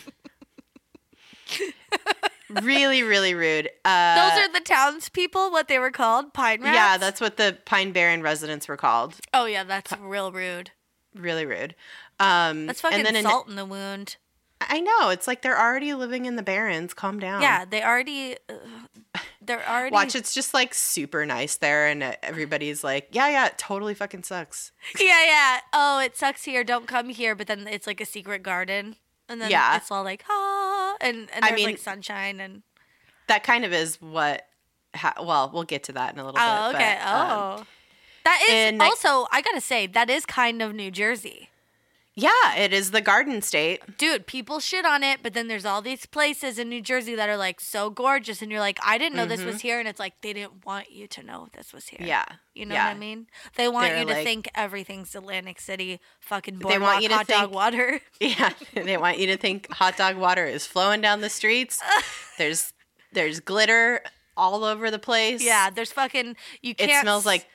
[2.61, 3.69] really, really rude.
[3.85, 5.51] Uh, Those are the townspeople.
[5.51, 6.75] What they were called, pine rats.
[6.75, 9.15] yeah, that's what the Pine Barren residents were called.
[9.33, 10.71] Oh yeah, that's real rude.
[11.13, 11.75] Really rude.
[12.21, 14.15] Um, That's fucking and then in- salt in the wound.
[14.69, 15.09] I know.
[15.09, 16.93] It's like they're already living in the Barrens.
[16.93, 17.41] Calm down.
[17.41, 18.37] Yeah, they already.
[18.49, 19.93] Uh, they're already.
[19.93, 23.93] Watch, it's just like super nice there, and uh, everybody's like, yeah, yeah, it totally
[23.93, 24.71] fucking sucks.
[24.99, 25.59] Yeah, yeah.
[25.73, 26.63] Oh, it sucks here.
[26.63, 27.35] Don't come here.
[27.35, 28.95] But then it's like a secret garden,
[29.27, 29.77] and then Yeah.
[29.77, 32.63] it's all like ah, and and I mean- like sunshine and.
[33.27, 34.45] That kind of is what.
[34.93, 36.75] Ha- well, we'll get to that in a little Oh, bit.
[36.75, 36.99] okay.
[37.01, 37.65] but, um, oh,
[38.25, 39.25] that is also.
[39.31, 41.49] I gotta say that is kind of New Jersey.
[42.13, 43.97] Yeah, it is the Garden State.
[43.97, 47.29] Dude, people shit on it, but then there's all these places in New Jersey that
[47.29, 49.99] are like so gorgeous, and you're like, I didn't know this was here, and it's
[49.99, 51.99] like they didn't want you to know this was here.
[51.99, 52.07] Mm-hmm.
[52.07, 52.25] Yeah.
[52.53, 52.89] You know yeah.
[52.89, 53.27] what I mean?
[53.55, 57.15] They want They're you to like- think everything's Atlantic City, fucking They want you to
[57.15, 58.01] hot dog water.
[58.19, 61.81] Yeah, they want you to think hot dog water is flowing down the streets.
[62.37, 62.73] There's
[63.13, 64.01] there's glitter
[64.37, 65.41] all over the place.
[65.43, 67.01] yeah, there's fucking you It can't.
[67.03, 67.45] smells like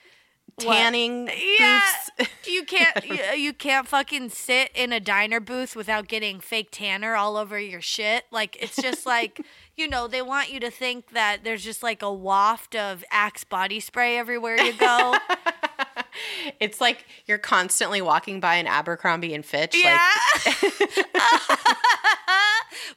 [0.63, 0.73] What?
[0.75, 1.81] tanning Yeah,
[2.17, 2.31] booths.
[2.47, 7.15] you can't you, you can't fucking sit in a diner booth without getting fake tanner
[7.15, 8.25] all over your shit.
[8.31, 12.01] Like it's just like you know they want you to think that there's just like
[12.01, 15.15] a waft of Axe body spray everywhere you go.
[16.59, 19.75] It's like you're constantly walking by an Abercrombie and Fitch.
[19.75, 19.99] yeah,
[20.47, 20.55] Like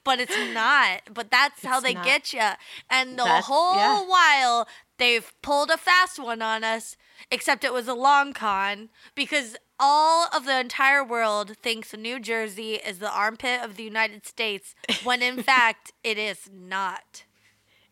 [0.05, 1.03] but it's not.
[1.13, 2.05] But that's how they not.
[2.05, 2.41] get you.
[2.89, 4.03] And the That's- whole yeah.
[4.07, 4.69] while
[5.01, 6.97] they've pulled a fast one on us,
[7.33, 12.75] except it was a long con because all of the entire world thinks New Jersey
[12.75, 17.25] is the armpit of the United States, when in fact it is not.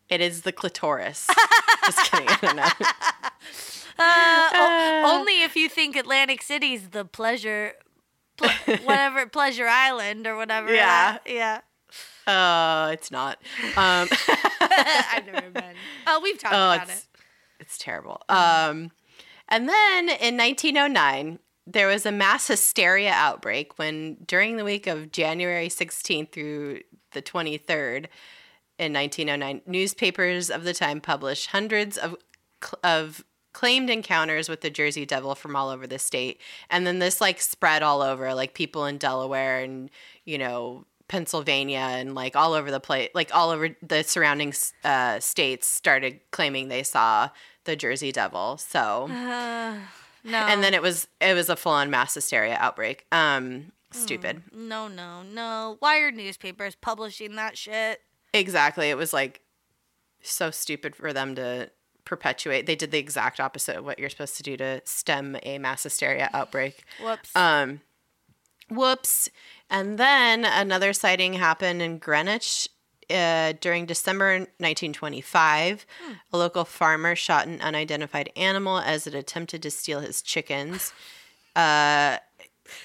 [0.07, 1.27] it is the clitoris.
[1.85, 2.29] Just kidding.
[2.29, 2.69] I don't know.
[4.01, 7.73] Uh, o- only if you think Atlantic City's the pleasure,
[8.37, 8.49] pl-
[8.85, 10.73] whatever pleasure island or whatever.
[10.73, 11.17] Yeah.
[11.17, 11.59] uh, yeah.
[12.31, 13.39] Oh, it's not.
[13.75, 14.07] Um,
[14.61, 15.73] I've never been.
[16.05, 17.07] Oh, we've talked oh, about it's it.
[17.59, 18.21] it's terrible.
[18.29, 18.91] Um,
[19.47, 25.11] and then in 1909, there was a mass hysteria outbreak when during the week of
[25.11, 26.81] January 16th through
[27.13, 28.05] the 23rd
[28.77, 32.15] in 1909, newspapers of the time published hundreds of
[32.63, 36.39] cl- of claimed encounters with the Jersey Devil from all over the state.
[36.69, 39.89] And then this like spread all over, like people in Delaware and,
[40.25, 44.53] you know, Pennsylvania and like all over the place, like all over the surrounding
[44.85, 47.29] uh, states started claiming they saw
[47.65, 48.57] the Jersey Devil.
[48.57, 49.77] So, Uh,
[50.23, 50.37] no.
[50.37, 53.05] and then it was it was a full on mass hysteria outbreak.
[53.11, 54.43] Um, stupid.
[54.53, 55.75] No, no, no.
[55.79, 58.01] Why are newspapers publishing that shit?
[58.33, 58.89] Exactly.
[58.89, 59.41] It was like
[60.21, 61.71] so stupid for them to
[62.05, 62.65] perpetuate.
[62.65, 65.83] They did the exact opposite of what you're supposed to do to stem a mass
[65.83, 66.83] hysteria outbreak.
[67.03, 67.35] Whoops.
[67.35, 67.81] Um,
[68.69, 69.29] whoops.
[69.69, 72.67] And then another sighting happened in Greenwich
[73.09, 75.85] uh, during December 1925.
[76.33, 80.93] A local farmer shot an unidentified animal as it attempted to steal his chickens.
[81.55, 82.17] Uh,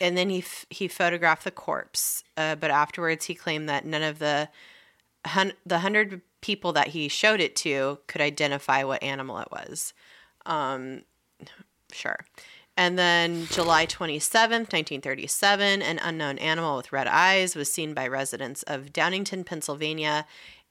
[0.00, 4.02] and then he f- he photographed the corpse, uh, but afterwards he claimed that none
[4.02, 4.48] of the
[5.26, 9.92] hun- the hundred people that he showed it to could identify what animal it was.
[10.46, 11.02] Um,
[11.92, 12.18] sure.
[12.76, 18.64] And then July 27th, 1937, an unknown animal with red eyes was seen by residents
[18.64, 20.26] of Downingtown, Pennsylvania,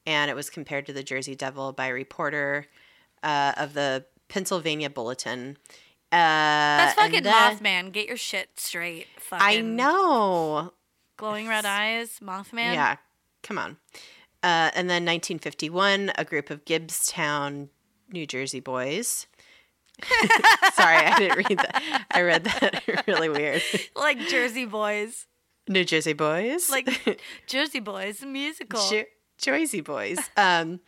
[0.06, 2.66] and it was compared to the Jersey Devil by a reporter
[3.22, 5.56] uh, of the Pennsylvania Bulletin.
[6.12, 7.92] Uh, That's fucking then- Mothman.
[7.92, 9.06] Get your shit straight.
[9.18, 10.74] Fucking I know.
[11.16, 12.74] Glowing red eyes, Mothman.
[12.74, 12.96] Yeah,
[13.42, 13.78] come on.
[14.42, 17.68] Uh, and then 1951, a group of Gibbstown,
[18.12, 19.26] New Jersey boys.
[20.74, 22.06] Sorry, I didn't read that.
[22.10, 23.62] I read that really weird.
[23.96, 25.26] Like Jersey Boys.
[25.66, 28.86] New Jersey boys, Like Jersey Boys, musical.
[28.90, 29.04] Jo-
[29.38, 30.18] Jersey boys.
[30.36, 30.80] Um,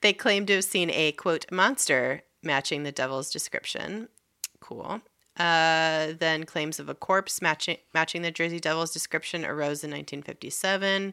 [0.00, 4.08] they claim to have seen a quote monster matching the devil's description.
[4.60, 5.00] Cool.
[5.38, 11.12] Uh, then claims of a corpse matching matching the Jersey Devil's description arose in 1957.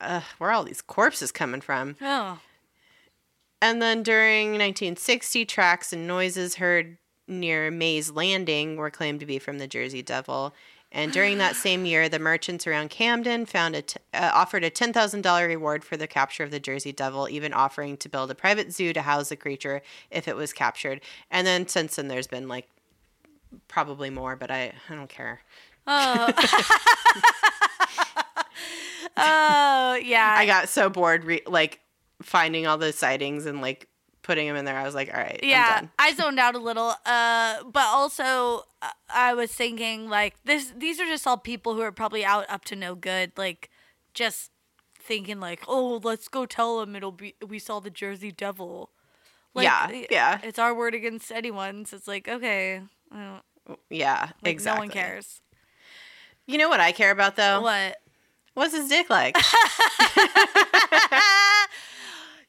[0.00, 1.94] Uh, where are all these corpses coming from?
[2.00, 2.38] Oh.
[3.64, 9.38] And then during 1960, tracks and noises heard near Mays Landing were claimed to be
[9.38, 10.54] from the Jersey Devil.
[10.92, 14.70] And during that same year, the merchants around Camden found a t- uh, offered a
[14.70, 18.30] ten thousand dollar reward for the capture of the Jersey Devil, even offering to build
[18.30, 21.00] a private zoo to house the creature if it was captured.
[21.30, 22.68] And then since then, there's been like
[23.66, 25.40] probably more, but I I don't care.
[25.86, 26.30] Oh.
[29.16, 30.34] oh, yeah.
[30.36, 31.80] I got so bored, re- like
[32.22, 33.88] finding all the sightings and like
[34.24, 34.76] putting them in there.
[34.76, 35.82] I was like, all right, I'm yeah.
[35.98, 36.94] I zoned out a little.
[37.06, 40.72] Uh, but also uh, I was thinking like this.
[40.76, 43.32] These are just all people who are probably out up to no good.
[43.36, 43.70] Like,
[44.14, 44.50] just
[44.98, 48.90] thinking like, oh, let's go tell them it'll be we saw the Jersey Devil.
[49.54, 50.38] Like, Yeah, yeah.
[50.42, 51.92] It's our word against anyone's.
[51.92, 52.82] It's like okay,
[53.90, 54.76] Yeah, like, exactly.
[54.76, 55.40] No one cares.
[56.46, 57.60] You know what I care about though?
[57.60, 57.98] What?
[58.54, 59.36] What's his dick like?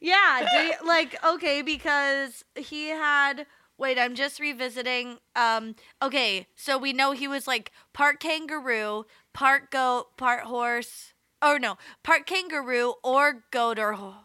[0.05, 3.45] yeah, do you- like okay, because he had.
[3.77, 5.17] Wait, I'm just revisiting.
[5.35, 9.03] Um, okay, so we know he was like part kangaroo,
[9.33, 11.13] part goat, part horse.
[11.41, 13.93] Oh no, part kangaroo or goat or.
[13.93, 14.15] Ho-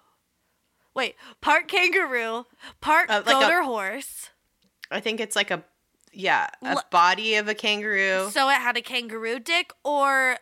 [0.94, 2.46] Wait, part kangaroo,
[2.80, 4.30] part Uh, like goat a- or horse.
[4.90, 5.64] I think it's like a
[6.12, 8.30] yeah, a L- body of a kangaroo.
[8.30, 10.38] So it had a kangaroo dick, or,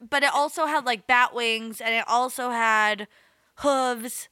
[0.00, 3.06] but it also had like bat wings, and it also had
[3.56, 4.28] hooves.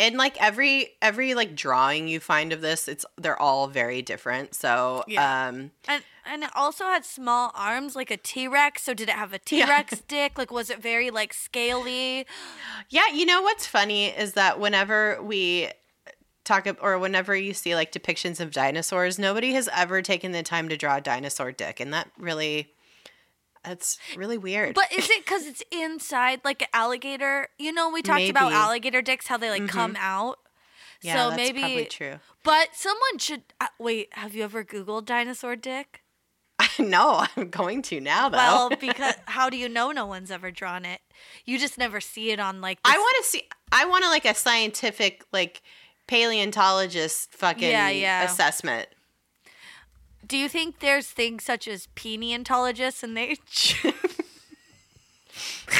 [0.00, 4.54] And like every every like drawing you find of this, it's they're all very different.
[4.54, 5.48] So Yeah.
[5.48, 8.82] um And and it also had small arms like a T Rex.
[8.82, 10.38] So did it have a T Rex dick?
[10.38, 12.26] Like was it very like scaly?
[12.88, 15.70] Yeah, you know what's funny is that whenever we
[16.44, 20.68] talk or whenever you see like depictions of dinosaurs, nobody has ever taken the time
[20.70, 22.72] to draw a dinosaur dick, and that really
[23.64, 24.74] that's really weird.
[24.74, 27.48] But is it because it's inside like an alligator?
[27.58, 28.54] You know, we talked about Maybe.
[28.54, 28.62] Mm-hmm.
[28.64, 30.38] alligator dicks, how they like come out.
[31.02, 32.14] yeah, so that's maybe, probably true.
[32.44, 34.08] but someone should uh, wait.
[34.12, 36.02] Have you ever Googled dinosaur dick?
[36.78, 38.36] no, I'm going to now though.
[38.36, 41.00] Well, because how do you know no one's ever drawn it?
[41.44, 42.82] You just never see it on like.
[42.82, 43.42] This, I want to see.
[43.72, 45.62] I want to like a scientific like
[46.06, 48.22] paleontologist fucking Yeah, yeah.
[48.24, 48.88] assessment.
[50.30, 53.36] Do you think there's things such as paleontologists and they?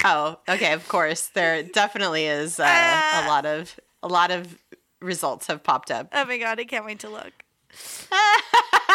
[0.05, 0.73] Oh, okay.
[0.73, 3.27] Of course, there definitely is uh, Ah.
[3.27, 4.57] a lot of a lot of
[5.01, 6.09] results have popped up.
[6.13, 7.33] oh my god, I can't wait to look.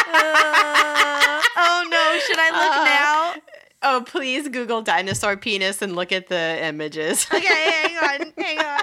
[0.08, 3.34] Uh, oh no, should I look Uh, now?
[3.82, 7.26] Oh, please Google dinosaur penis and look at the images.
[7.34, 8.82] Okay, hang on, hang on.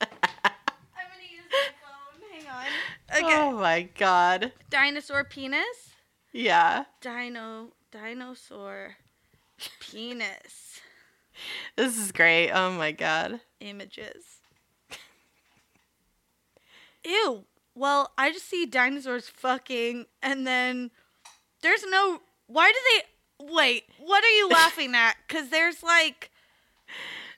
[0.00, 0.08] I'm
[0.94, 2.22] gonna use my phone.
[2.32, 2.64] Hang on.
[3.10, 3.22] Okay.
[3.24, 4.52] Oh my god.
[4.70, 5.92] Dinosaur penis.
[6.32, 6.84] Yeah.
[7.00, 7.72] Dino.
[7.92, 8.96] Dinosaur
[9.80, 10.80] penis
[11.76, 12.50] This is great.
[12.50, 13.40] Oh my god.
[13.60, 14.24] images.
[17.04, 17.44] Ew.
[17.74, 20.90] Well, I just see dinosaurs fucking, and then
[21.62, 22.20] there's no.
[22.46, 23.52] Why do they?
[23.52, 23.84] Wait.
[23.98, 25.16] What are you laughing at?
[25.26, 26.30] Because there's like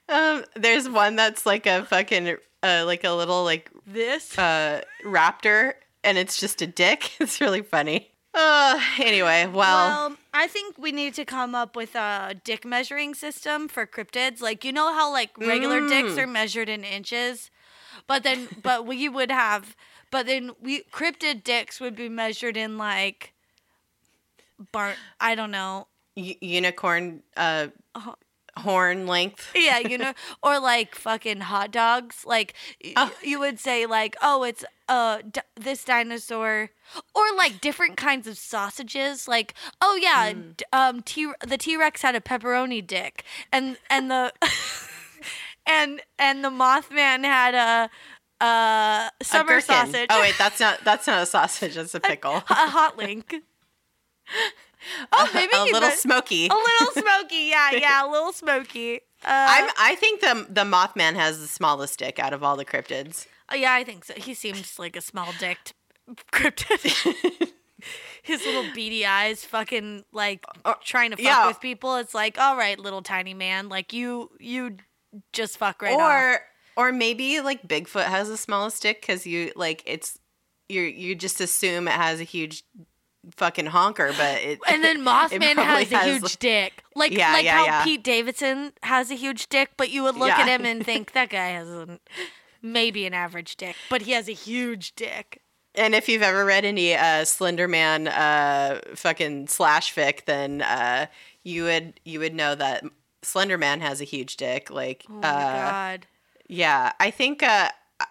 [0.09, 2.37] Um, there's one that's like a fucking
[2.67, 4.37] uh, like a little like this.
[4.37, 7.11] uh raptor, and it's just a dick.
[7.19, 8.11] It's really funny.
[8.33, 13.15] Uh, anyway, well, Well, I think we need to come up with a dick measuring
[13.15, 14.41] system for cryptids.
[14.41, 16.17] Like, you know how like regular dicks Mm.
[16.23, 17.49] are measured in inches,
[18.05, 19.75] but then but we would have
[20.11, 23.33] but then we cryptid dicks would be measured in like
[24.71, 25.87] bar I don't know.
[26.15, 28.15] u- unicorn uh Uh-huh.
[28.57, 29.51] Horn length.
[29.55, 32.23] Yeah, you know, or like fucking hot dogs.
[32.25, 32.53] Like
[32.95, 33.11] Oh.
[33.23, 36.69] you would say like, "Oh, it's uh d- this dinosaur,"
[37.15, 39.27] or like different kinds of sausages.
[39.27, 40.57] Like, "Oh yeah, Mm.
[40.57, 44.33] d- um, T the T Rex had a pepperoni dick," and and the
[45.65, 47.89] and and the Mothman had a
[48.39, 50.07] uh A summer sausage.
[50.09, 51.75] Oh wait, that's not that's not a sausage.
[51.75, 52.35] That's a pickle.
[52.49, 53.35] a hot link.
[55.11, 56.47] Oh, maybe a little meant- smoky.
[56.47, 57.47] a little smoky.
[57.49, 58.95] Yeah, yeah, a little smoky.
[59.25, 62.65] Uh, I'm, I think the the Mothman has the smallest dick out of all the
[62.65, 63.25] cryptids.
[63.51, 64.13] Oh, yeah, I think so.
[64.15, 65.73] He seems like a small dicked
[66.31, 67.49] cryptid.
[68.23, 71.47] His little beady eyes, fucking like Uh, trying to fuck yeah.
[71.47, 71.95] with people.
[71.97, 74.77] It's like, all right, little tiny man, like you, you
[75.31, 76.01] just fuck right off.
[76.01, 76.39] or
[76.75, 80.19] or maybe like Bigfoot has the smallest dick because you like it's
[80.67, 82.63] you you just assume it has a huge
[83.35, 87.33] fucking honker, but it And then Mothman probably has a has- huge dick, like Yeah,
[87.33, 87.83] like yeah, how yeah.
[87.83, 91.29] Pete Davidson has a huge dick, but you would look at him and think that
[91.29, 91.99] guy has a,
[92.61, 95.41] maybe an average dick, but he has a huge dick.
[95.75, 101.05] And if you've ever read any uh, Slenderman uh, fucking slash fic, then uh,
[101.43, 102.83] you would you would know that
[103.21, 104.71] Slenderman has a huge dick.
[104.71, 106.07] Like, Oh my uh, god.
[106.47, 107.43] yeah, I think.
[107.43, 107.69] Uh,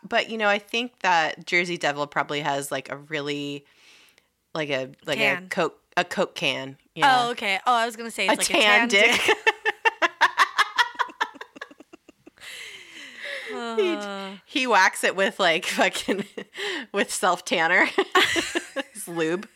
[0.09, 3.64] but you know, I think that Jersey Devil probably has like a really
[4.57, 5.45] like a like Can.
[5.45, 6.77] a coke a coke can.
[7.03, 7.59] Oh, okay.
[7.67, 9.21] Oh, I was gonna say a it's like tan, a tan dick.
[9.27, 9.37] dick.
[13.55, 16.25] Uh, he whacks it with like fucking
[16.93, 17.87] with self tanner,
[18.93, 19.49] His lube.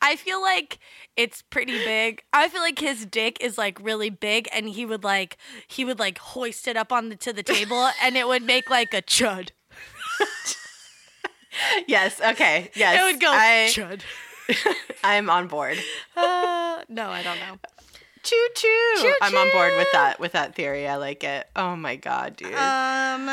[0.00, 0.78] I feel like
[1.16, 2.22] it's pretty big.
[2.32, 5.36] I feel like his dick is like really big, and he would like
[5.68, 8.68] he would like hoist it up on the to the table, and it would make
[8.70, 9.50] like a chud.
[11.86, 12.20] Yes.
[12.20, 12.70] Okay.
[12.74, 13.00] Yes.
[13.00, 14.02] It would go I, chud.
[15.04, 15.78] I'm on board.
[16.16, 17.58] Uh, no, I don't know.
[18.22, 19.14] Choo choo.
[19.22, 20.86] I'm on board with that with that theory.
[20.86, 21.48] I like it.
[21.56, 22.54] Oh my god, dude.
[22.54, 23.30] Um.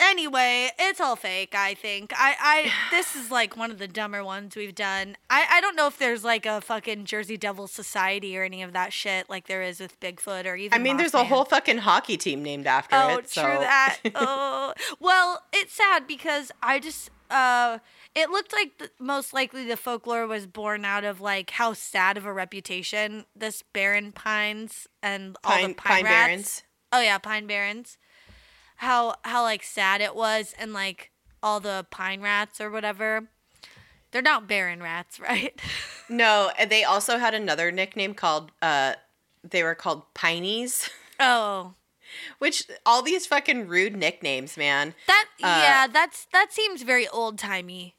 [0.00, 1.54] Anyway, it's all fake.
[1.54, 2.12] I think.
[2.16, 2.36] I.
[2.40, 2.72] I.
[2.90, 5.16] This is like one of the dumber ones we've done.
[5.28, 5.46] I.
[5.50, 8.92] I don't know if there's like a fucking Jersey Devil Society or any of that
[8.92, 10.78] shit like there is with Bigfoot or even.
[10.78, 13.28] I mean, there's a whole fucking hockey team named after Oh, it.
[13.28, 13.42] So.
[13.42, 13.98] true that.
[14.14, 17.78] oh, well, it's sad because I just uh,
[18.14, 22.16] it looked like the, most likely the folklore was born out of like how sad
[22.16, 26.14] of a reputation this Barren Pines and all Pine, the pine, Pine rats.
[26.14, 26.62] Barrens.
[26.92, 27.98] Oh yeah, Pine Barrens.
[28.76, 31.10] How how like sad it was and like
[31.42, 33.28] all the pine rats or whatever.
[34.10, 35.60] They're not barren rats, right?
[36.08, 38.94] No, and they also had another nickname called uh
[39.44, 41.74] they were called Pineys, oh.
[42.38, 44.94] Which all these fucking rude nicknames, man.
[45.06, 47.94] That Uh, yeah, that's that seems very old timey.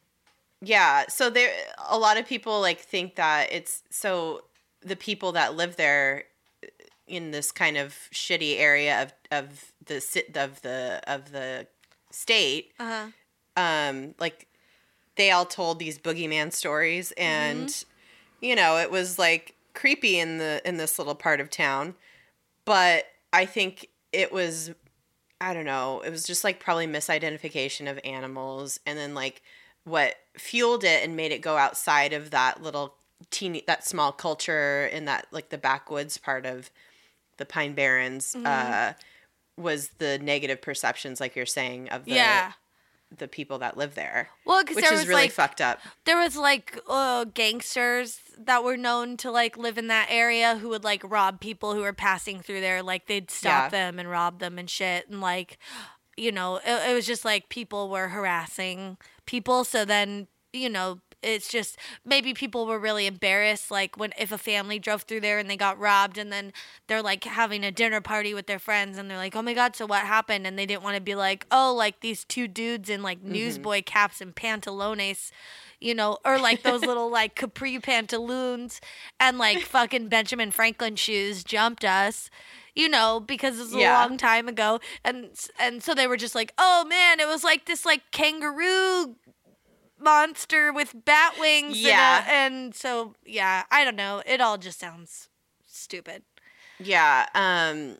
[0.61, 1.51] Yeah, so there
[1.87, 4.43] a lot of people like think that it's so
[4.81, 6.25] the people that live there
[7.07, 11.67] in this kind of shitty area of of the sit of the of the
[12.11, 13.07] state Uh-huh.
[13.57, 14.47] um like
[15.15, 17.83] they all told these boogeyman stories and
[18.41, 21.95] you know it was like creepy in the in this little part of town
[22.65, 24.71] but i think it was
[25.41, 29.41] i don't know it was just like probably misidentification of animals and then like
[29.83, 32.95] what fueled it and made it go outside of that little
[33.31, 36.69] teeny that small culture in that like the backwoods part of
[37.37, 38.93] the pine barrens uh
[39.57, 42.53] was the negative perceptions like you're saying of the yeah.
[43.17, 45.79] The people that live there Well, because which there is was really like fucked up
[46.05, 50.69] there was like uh, gangsters that were known to like live in that area who
[50.69, 52.81] would like rob people who were passing through there.
[52.81, 53.69] Like they'd stop Yeah.
[53.69, 55.09] them and rob them and shit.
[55.09, 55.57] And like,
[56.15, 59.63] you know, it, it was just like people were harassing people.
[59.65, 64.37] So then, you know, it's just maybe people were really embarrassed like when if a
[64.37, 66.53] family drove through there and they got robbed and then
[66.87, 69.75] they're like having a dinner party with their friends and they're like oh my god
[69.75, 70.47] so what happened?
[70.47, 73.33] And they didn't want to be like oh like these two dudes in like mm-hmm.
[73.33, 75.31] newsboy caps and pantalones
[75.81, 78.81] you know, or like those little like capri pantaloons
[79.19, 82.29] and like fucking Benjamin Franklin shoes jumped us,
[82.75, 83.97] you know, because it's a Yeah.
[83.99, 87.65] long time ago, and and so they were just like, oh man, it was like
[87.65, 89.15] this like kangaroo
[89.99, 92.25] monster with bat wings, and a- Yeah.
[92.45, 95.29] and, so yeah, I don't know, it all just sounds
[95.65, 96.23] stupid.
[96.79, 97.25] Yeah.
[97.35, 97.97] Um,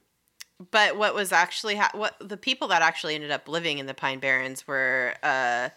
[0.72, 3.94] but what was actually ha- what the people that actually ended up living in the
[3.94, 5.70] Pine Barrens were uh,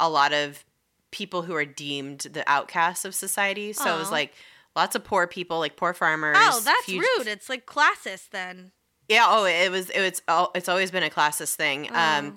[0.00, 0.64] a lot of
[1.10, 3.72] people who are deemed the outcasts of society.
[3.72, 4.34] So it was like
[4.74, 6.36] lots of poor people, like poor farmers.
[6.38, 7.26] Oh, that's fug- rude.
[7.26, 8.72] It's like classist then.
[9.08, 9.24] Yeah.
[9.26, 9.88] Oh, it was.
[9.90, 10.20] It was.
[10.28, 11.88] al- It's always been a classist thing.
[11.90, 11.94] Oh.
[11.98, 12.36] Um,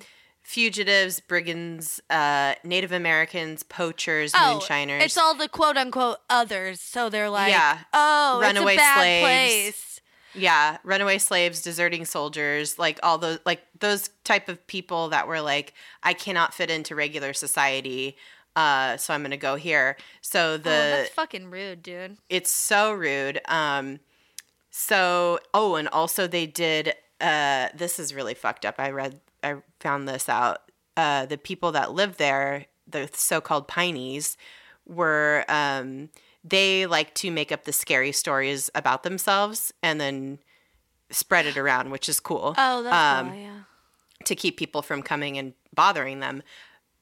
[0.50, 5.04] fugitives, brigands, uh, Native Americans, poachers, Oh, moonshiners.
[5.04, 6.82] it's all the quote unquote others.
[6.82, 7.78] So they're like, Yeah.
[7.94, 9.22] oh, Runaway it's a bad slaves.
[9.24, 10.02] place.
[10.34, 15.42] yeah runaway slaves deserting soldiers like all those like those type of people that were
[15.42, 15.74] like
[16.04, 18.16] i cannot fit into regular society
[18.56, 22.16] uh so i'm gonna go here so the oh, that's fucking rude, dude.
[22.30, 24.00] it's so rude um
[24.70, 29.56] so oh and also they did uh this is really fucked up i read i
[29.80, 34.36] found this out uh the people that live there the so-called pineys
[34.86, 36.10] were um
[36.44, 40.40] they like to make up the scary stories about themselves and then
[41.12, 42.54] spread it around which is cool.
[42.58, 43.60] Oh, that's Um, cool, yeah.
[44.26, 46.42] to keep people from coming and bothering them.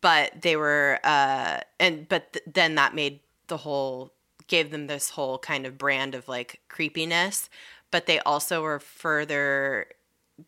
[0.01, 4.13] But they were uh and but th- then that made the whole
[4.47, 7.49] gave them this whole kind of brand of like creepiness.
[7.91, 9.87] But they also were further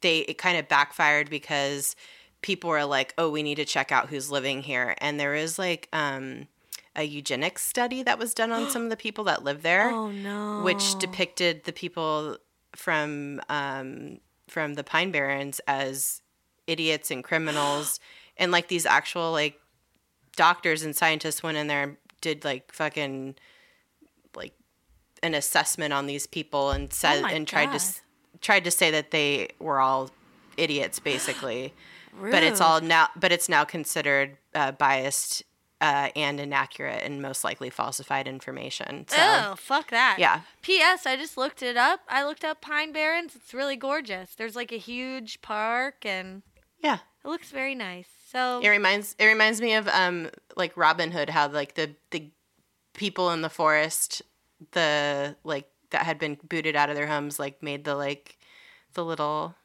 [0.01, 1.95] they it kind of backfired because
[2.41, 4.95] people were like oh we need to check out who's living here.
[4.99, 6.47] And there is like um
[6.95, 10.09] a eugenics study that was done on some of the people that live there Oh
[10.11, 10.61] no.
[10.63, 12.37] which depicted the people
[12.75, 16.21] from um, from the Pine Barrens as
[16.67, 17.99] idiots and criminals,
[18.37, 19.59] and like these actual like
[20.35, 23.35] doctors and scientists went in there and did like fucking
[24.35, 24.53] like
[25.23, 28.01] an assessment on these people and said Oh and tried to s-
[28.41, 30.09] tried to say that they were all
[30.57, 31.73] idiots basically
[32.19, 35.43] but it's all now but it's now considered uh, biased
[35.81, 40.17] uh, and inaccurate and most likely falsified information so Oh, fuck that.
[40.19, 41.05] yeah P.S.
[41.05, 42.01] I just looked it up.
[42.09, 43.33] I looked up Pine Barrens.
[43.37, 44.35] It's really gorgeous.
[44.35, 46.41] There's like a huge park and
[46.83, 48.07] yeah it looks very nice.
[48.29, 52.29] So It reminds it reminds me of um like Robin Hood, how like the the
[52.93, 54.21] people in the forest,
[54.71, 58.37] the like that had been booted out of their homes, like made the like
[58.93, 59.55] the little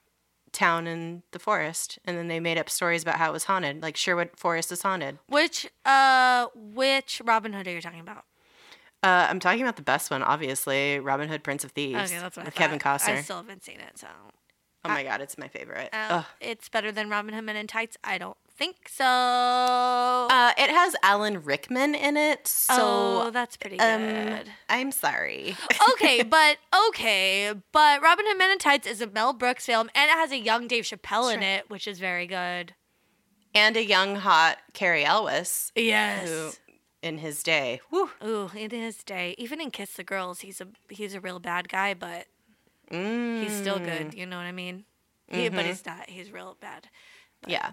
[0.53, 3.83] town in the forest, and then they made up stories about how it was haunted.
[3.83, 5.19] Like Sherwood Forest is haunted.
[5.29, 8.25] which uh which Robin Hood are you talking about?
[9.03, 12.39] Uh, I'm talking about the best one, obviously, Robin Hood, Prince of Thieves, Okay, that's
[12.39, 13.03] what with Kevin thought.
[13.07, 14.07] I still haven't seen it, so
[14.85, 15.89] oh my god, it's my favorite.
[15.93, 17.97] uh, it's better than Robin Hood Men in Tights.
[18.05, 19.05] I don't think so.
[19.05, 24.51] Uh, it has Alan Rickman in it, so oh, that's pretty um, good.
[24.69, 25.57] I'm sorry.
[25.93, 26.59] okay, but
[26.89, 30.33] okay, but Robin Hood Men in Tights is a Mel Brooks film, and it has
[30.33, 32.75] a young Dave Chappelle in it, which is very good.
[33.55, 36.29] and a young hot Cary Elwes, Yes.
[36.29, 36.51] who
[37.03, 40.69] in his day, whew, Ooh, in his day, even in Kiss the Girls, he's a
[40.89, 42.27] he's a real bad guy, but
[42.91, 43.85] he's still Mm.
[43.85, 44.15] good.
[44.15, 44.85] You know what I mean?
[45.29, 46.09] He, but he's not.
[46.09, 46.89] He's real bad.
[47.47, 47.73] Yeah.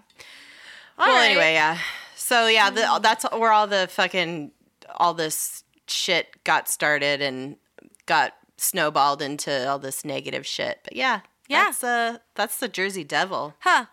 [0.98, 1.26] All well, right.
[1.32, 1.78] anyway, yeah.
[2.16, 4.52] So yeah, the, that's where all the fucking
[4.96, 7.58] all this shit got started and
[8.06, 10.80] got snowballed into all this negative shit.
[10.84, 11.66] But yeah, Yeah.
[11.66, 13.56] that's uh that's the Jersey Devil.
[13.60, 13.86] Huh.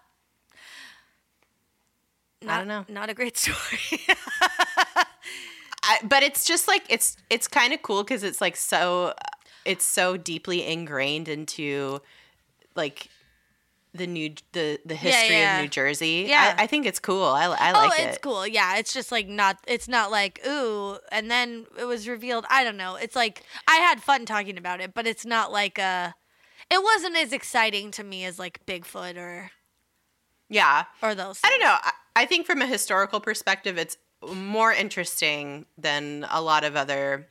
[2.46, 2.84] I don't know.
[2.88, 4.00] Not a great story.
[5.82, 9.14] I, but it's just like it's it's kind of cool because it's like so
[9.68, 12.00] it's so deeply ingrained into
[12.74, 13.08] like
[13.92, 15.58] the new the the history yeah.
[15.58, 16.26] of New Jersey.
[16.28, 16.54] Yeah.
[16.58, 17.24] I, I think it's cool.
[17.24, 18.46] I, I oh, like it's cool.
[18.46, 19.58] Yeah, it's just like not.
[19.66, 22.46] It's not like ooh, and then it was revealed.
[22.50, 22.96] I don't know.
[22.96, 26.12] It's like I had fun talking about it, but it's not like uh
[26.70, 29.50] It wasn't as exciting to me as like Bigfoot or
[30.48, 30.84] Yeah.
[31.02, 31.40] or those.
[31.44, 31.76] I don't know.
[31.82, 33.96] I, I think from a historical perspective, it's
[34.32, 37.28] more interesting than a lot of other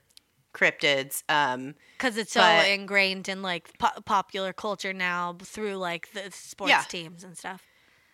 [0.53, 1.23] cryptids.
[1.29, 6.69] Um, because it's so ingrained in like po- popular culture now through like the sports
[6.69, 6.83] Yeah.
[6.87, 7.63] teams and stuff.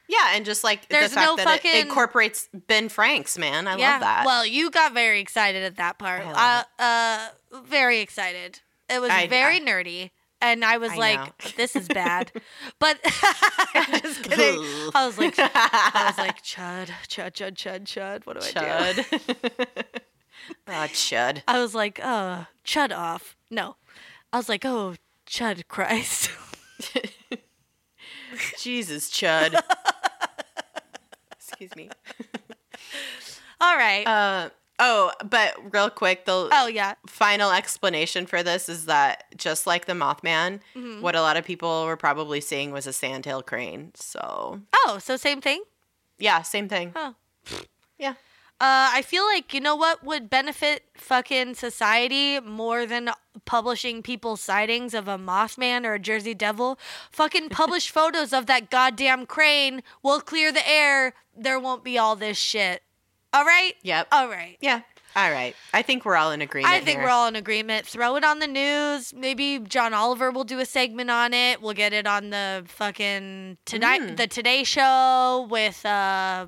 [0.08, 3.68] yeah, and just like There's the fact no that fucking- it incorporates Ben Franks, man.
[3.68, 3.92] I yeah.
[3.94, 4.26] love that.
[4.26, 6.24] Well, you got very excited at that part.
[6.26, 8.60] I Uh, uh, very excited.
[8.90, 10.12] It was I- very I- nerdy.
[10.42, 11.52] And I was I like, know.
[11.56, 12.30] this is bad.
[12.80, 13.02] but
[14.02, 14.60] just kidding.
[14.94, 18.26] I was like, I was like, Chud, Chud, Chud, Chud, Chud.
[18.26, 20.00] What do I do?
[20.68, 21.44] Oh, Chud.
[21.48, 23.36] I was like, uh, Chud off.
[23.50, 23.76] No.
[24.32, 24.96] I was like, oh,
[25.28, 26.30] Chud Christ.
[28.60, 29.60] Jesus, Chud.
[31.38, 31.90] Excuse me.
[33.62, 34.06] All right.
[34.08, 36.96] Uh, oh, but real quick, the oh, yeah.
[37.08, 41.02] final explanation for this is that just like the Mothman, Mm-hmm.
[41.02, 43.92] what a lot of people were probably seeing was a sandhill crane.
[43.96, 45.64] So, Oh, so same thing?
[46.18, 46.92] yeah, same thing.
[46.96, 47.16] Oh.
[48.00, 48.14] Yeah.
[48.64, 53.10] Uh, I feel like you know what would benefit fucking society more than
[53.44, 56.80] publishing people's sightings of a Mothman or a Jersey Devil.
[57.12, 59.84] Fucking publish photos of that goddamn crane.
[60.02, 61.14] We'll clear the air.
[61.36, 62.84] There won't be all this shit.
[63.34, 63.74] All right.
[63.82, 64.08] Yep.
[64.14, 64.56] All right.
[64.62, 64.84] Yeah.
[65.14, 65.58] All right.
[65.74, 66.74] I think we're all in agreement.
[66.74, 67.08] I think here.
[67.08, 67.86] we're all in agreement.
[67.86, 69.14] Throw it on the news.
[69.14, 71.62] Maybe John Oliver will do a segment on it.
[71.62, 74.16] We'll get it on the fucking tonight Mm.
[74.16, 76.48] the Today Show with uh,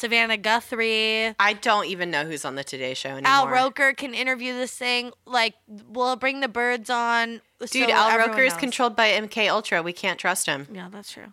[0.00, 1.34] Savannah Guthrie.
[1.38, 3.30] I don't even know who's on the Today Show anymore.
[3.30, 5.12] Al Roker can interview this thing.
[5.26, 7.40] Like, we'll bring the birds on.
[7.60, 8.60] Dude, so Al Roker is knows.
[8.60, 9.82] controlled by MK Ultra.
[9.82, 10.66] We can't trust him.
[10.72, 11.32] Yeah, that's true.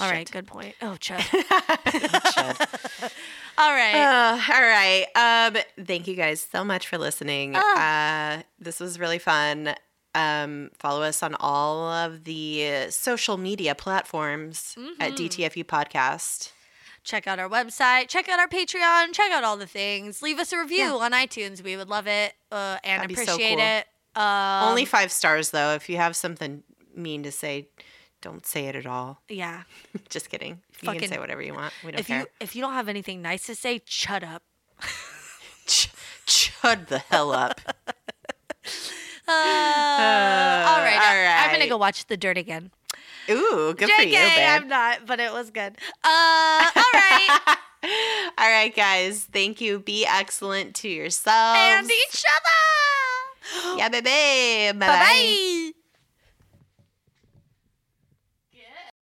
[0.00, 0.32] All right, Shit.
[0.32, 0.74] good point.
[0.82, 1.18] Oh, Chud.
[1.18, 3.12] Chud.
[3.58, 3.94] All right.
[3.94, 5.06] Uh, all right.
[5.16, 7.56] Um, thank you guys so much for listening.
[7.56, 9.74] Uh, this was really fun.
[10.14, 15.24] Um, follow us on all of the social media platforms at Mm-hmm.
[15.24, 16.52] DTFU Podcast.
[17.08, 18.08] Check out our website.
[18.08, 19.12] Check out our Patreon.
[19.12, 20.22] Check out all the things.
[20.22, 21.62] Leave us a review on iTunes.
[21.62, 23.64] We would love it uh, and That'd be so appreciate cool.
[23.66, 23.86] it.
[24.20, 25.74] Um, Only five stars, though.
[25.74, 26.62] If you have something
[26.94, 27.68] mean to say,
[28.20, 29.22] don't say it at all.
[29.28, 29.62] yeah.
[30.08, 30.60] Just kidding.
[30.82, 31.72] You can say whatever you want.
[31.84, 32.20] We don't If care.
[32.20, 34.42] you if you don't have anything nice to say, shut up.
[35.66, 35.90] Ch-
[36.26, 37.60] chud the hell up.
[39.30, 40.98] Uh, all right.
[40.98, 42.70] all I'm gonna go watch The Dirt again.
[43.30, 44.62] Ooh, good for JK, you, babe.
[44.62, 45.76] I'm not, but it was good.
[46.04, 47.38] Uh, all right.
[48.38, 49.24] All right, guys.
[49.32, 49.78] Thank you.
[49.78, 51.60] Be excellent to yourselves.
[51.60, 53.78] and each other.
[53.78, 54.76] Yeah, baby.
[54.78, 55.72] Bye bye.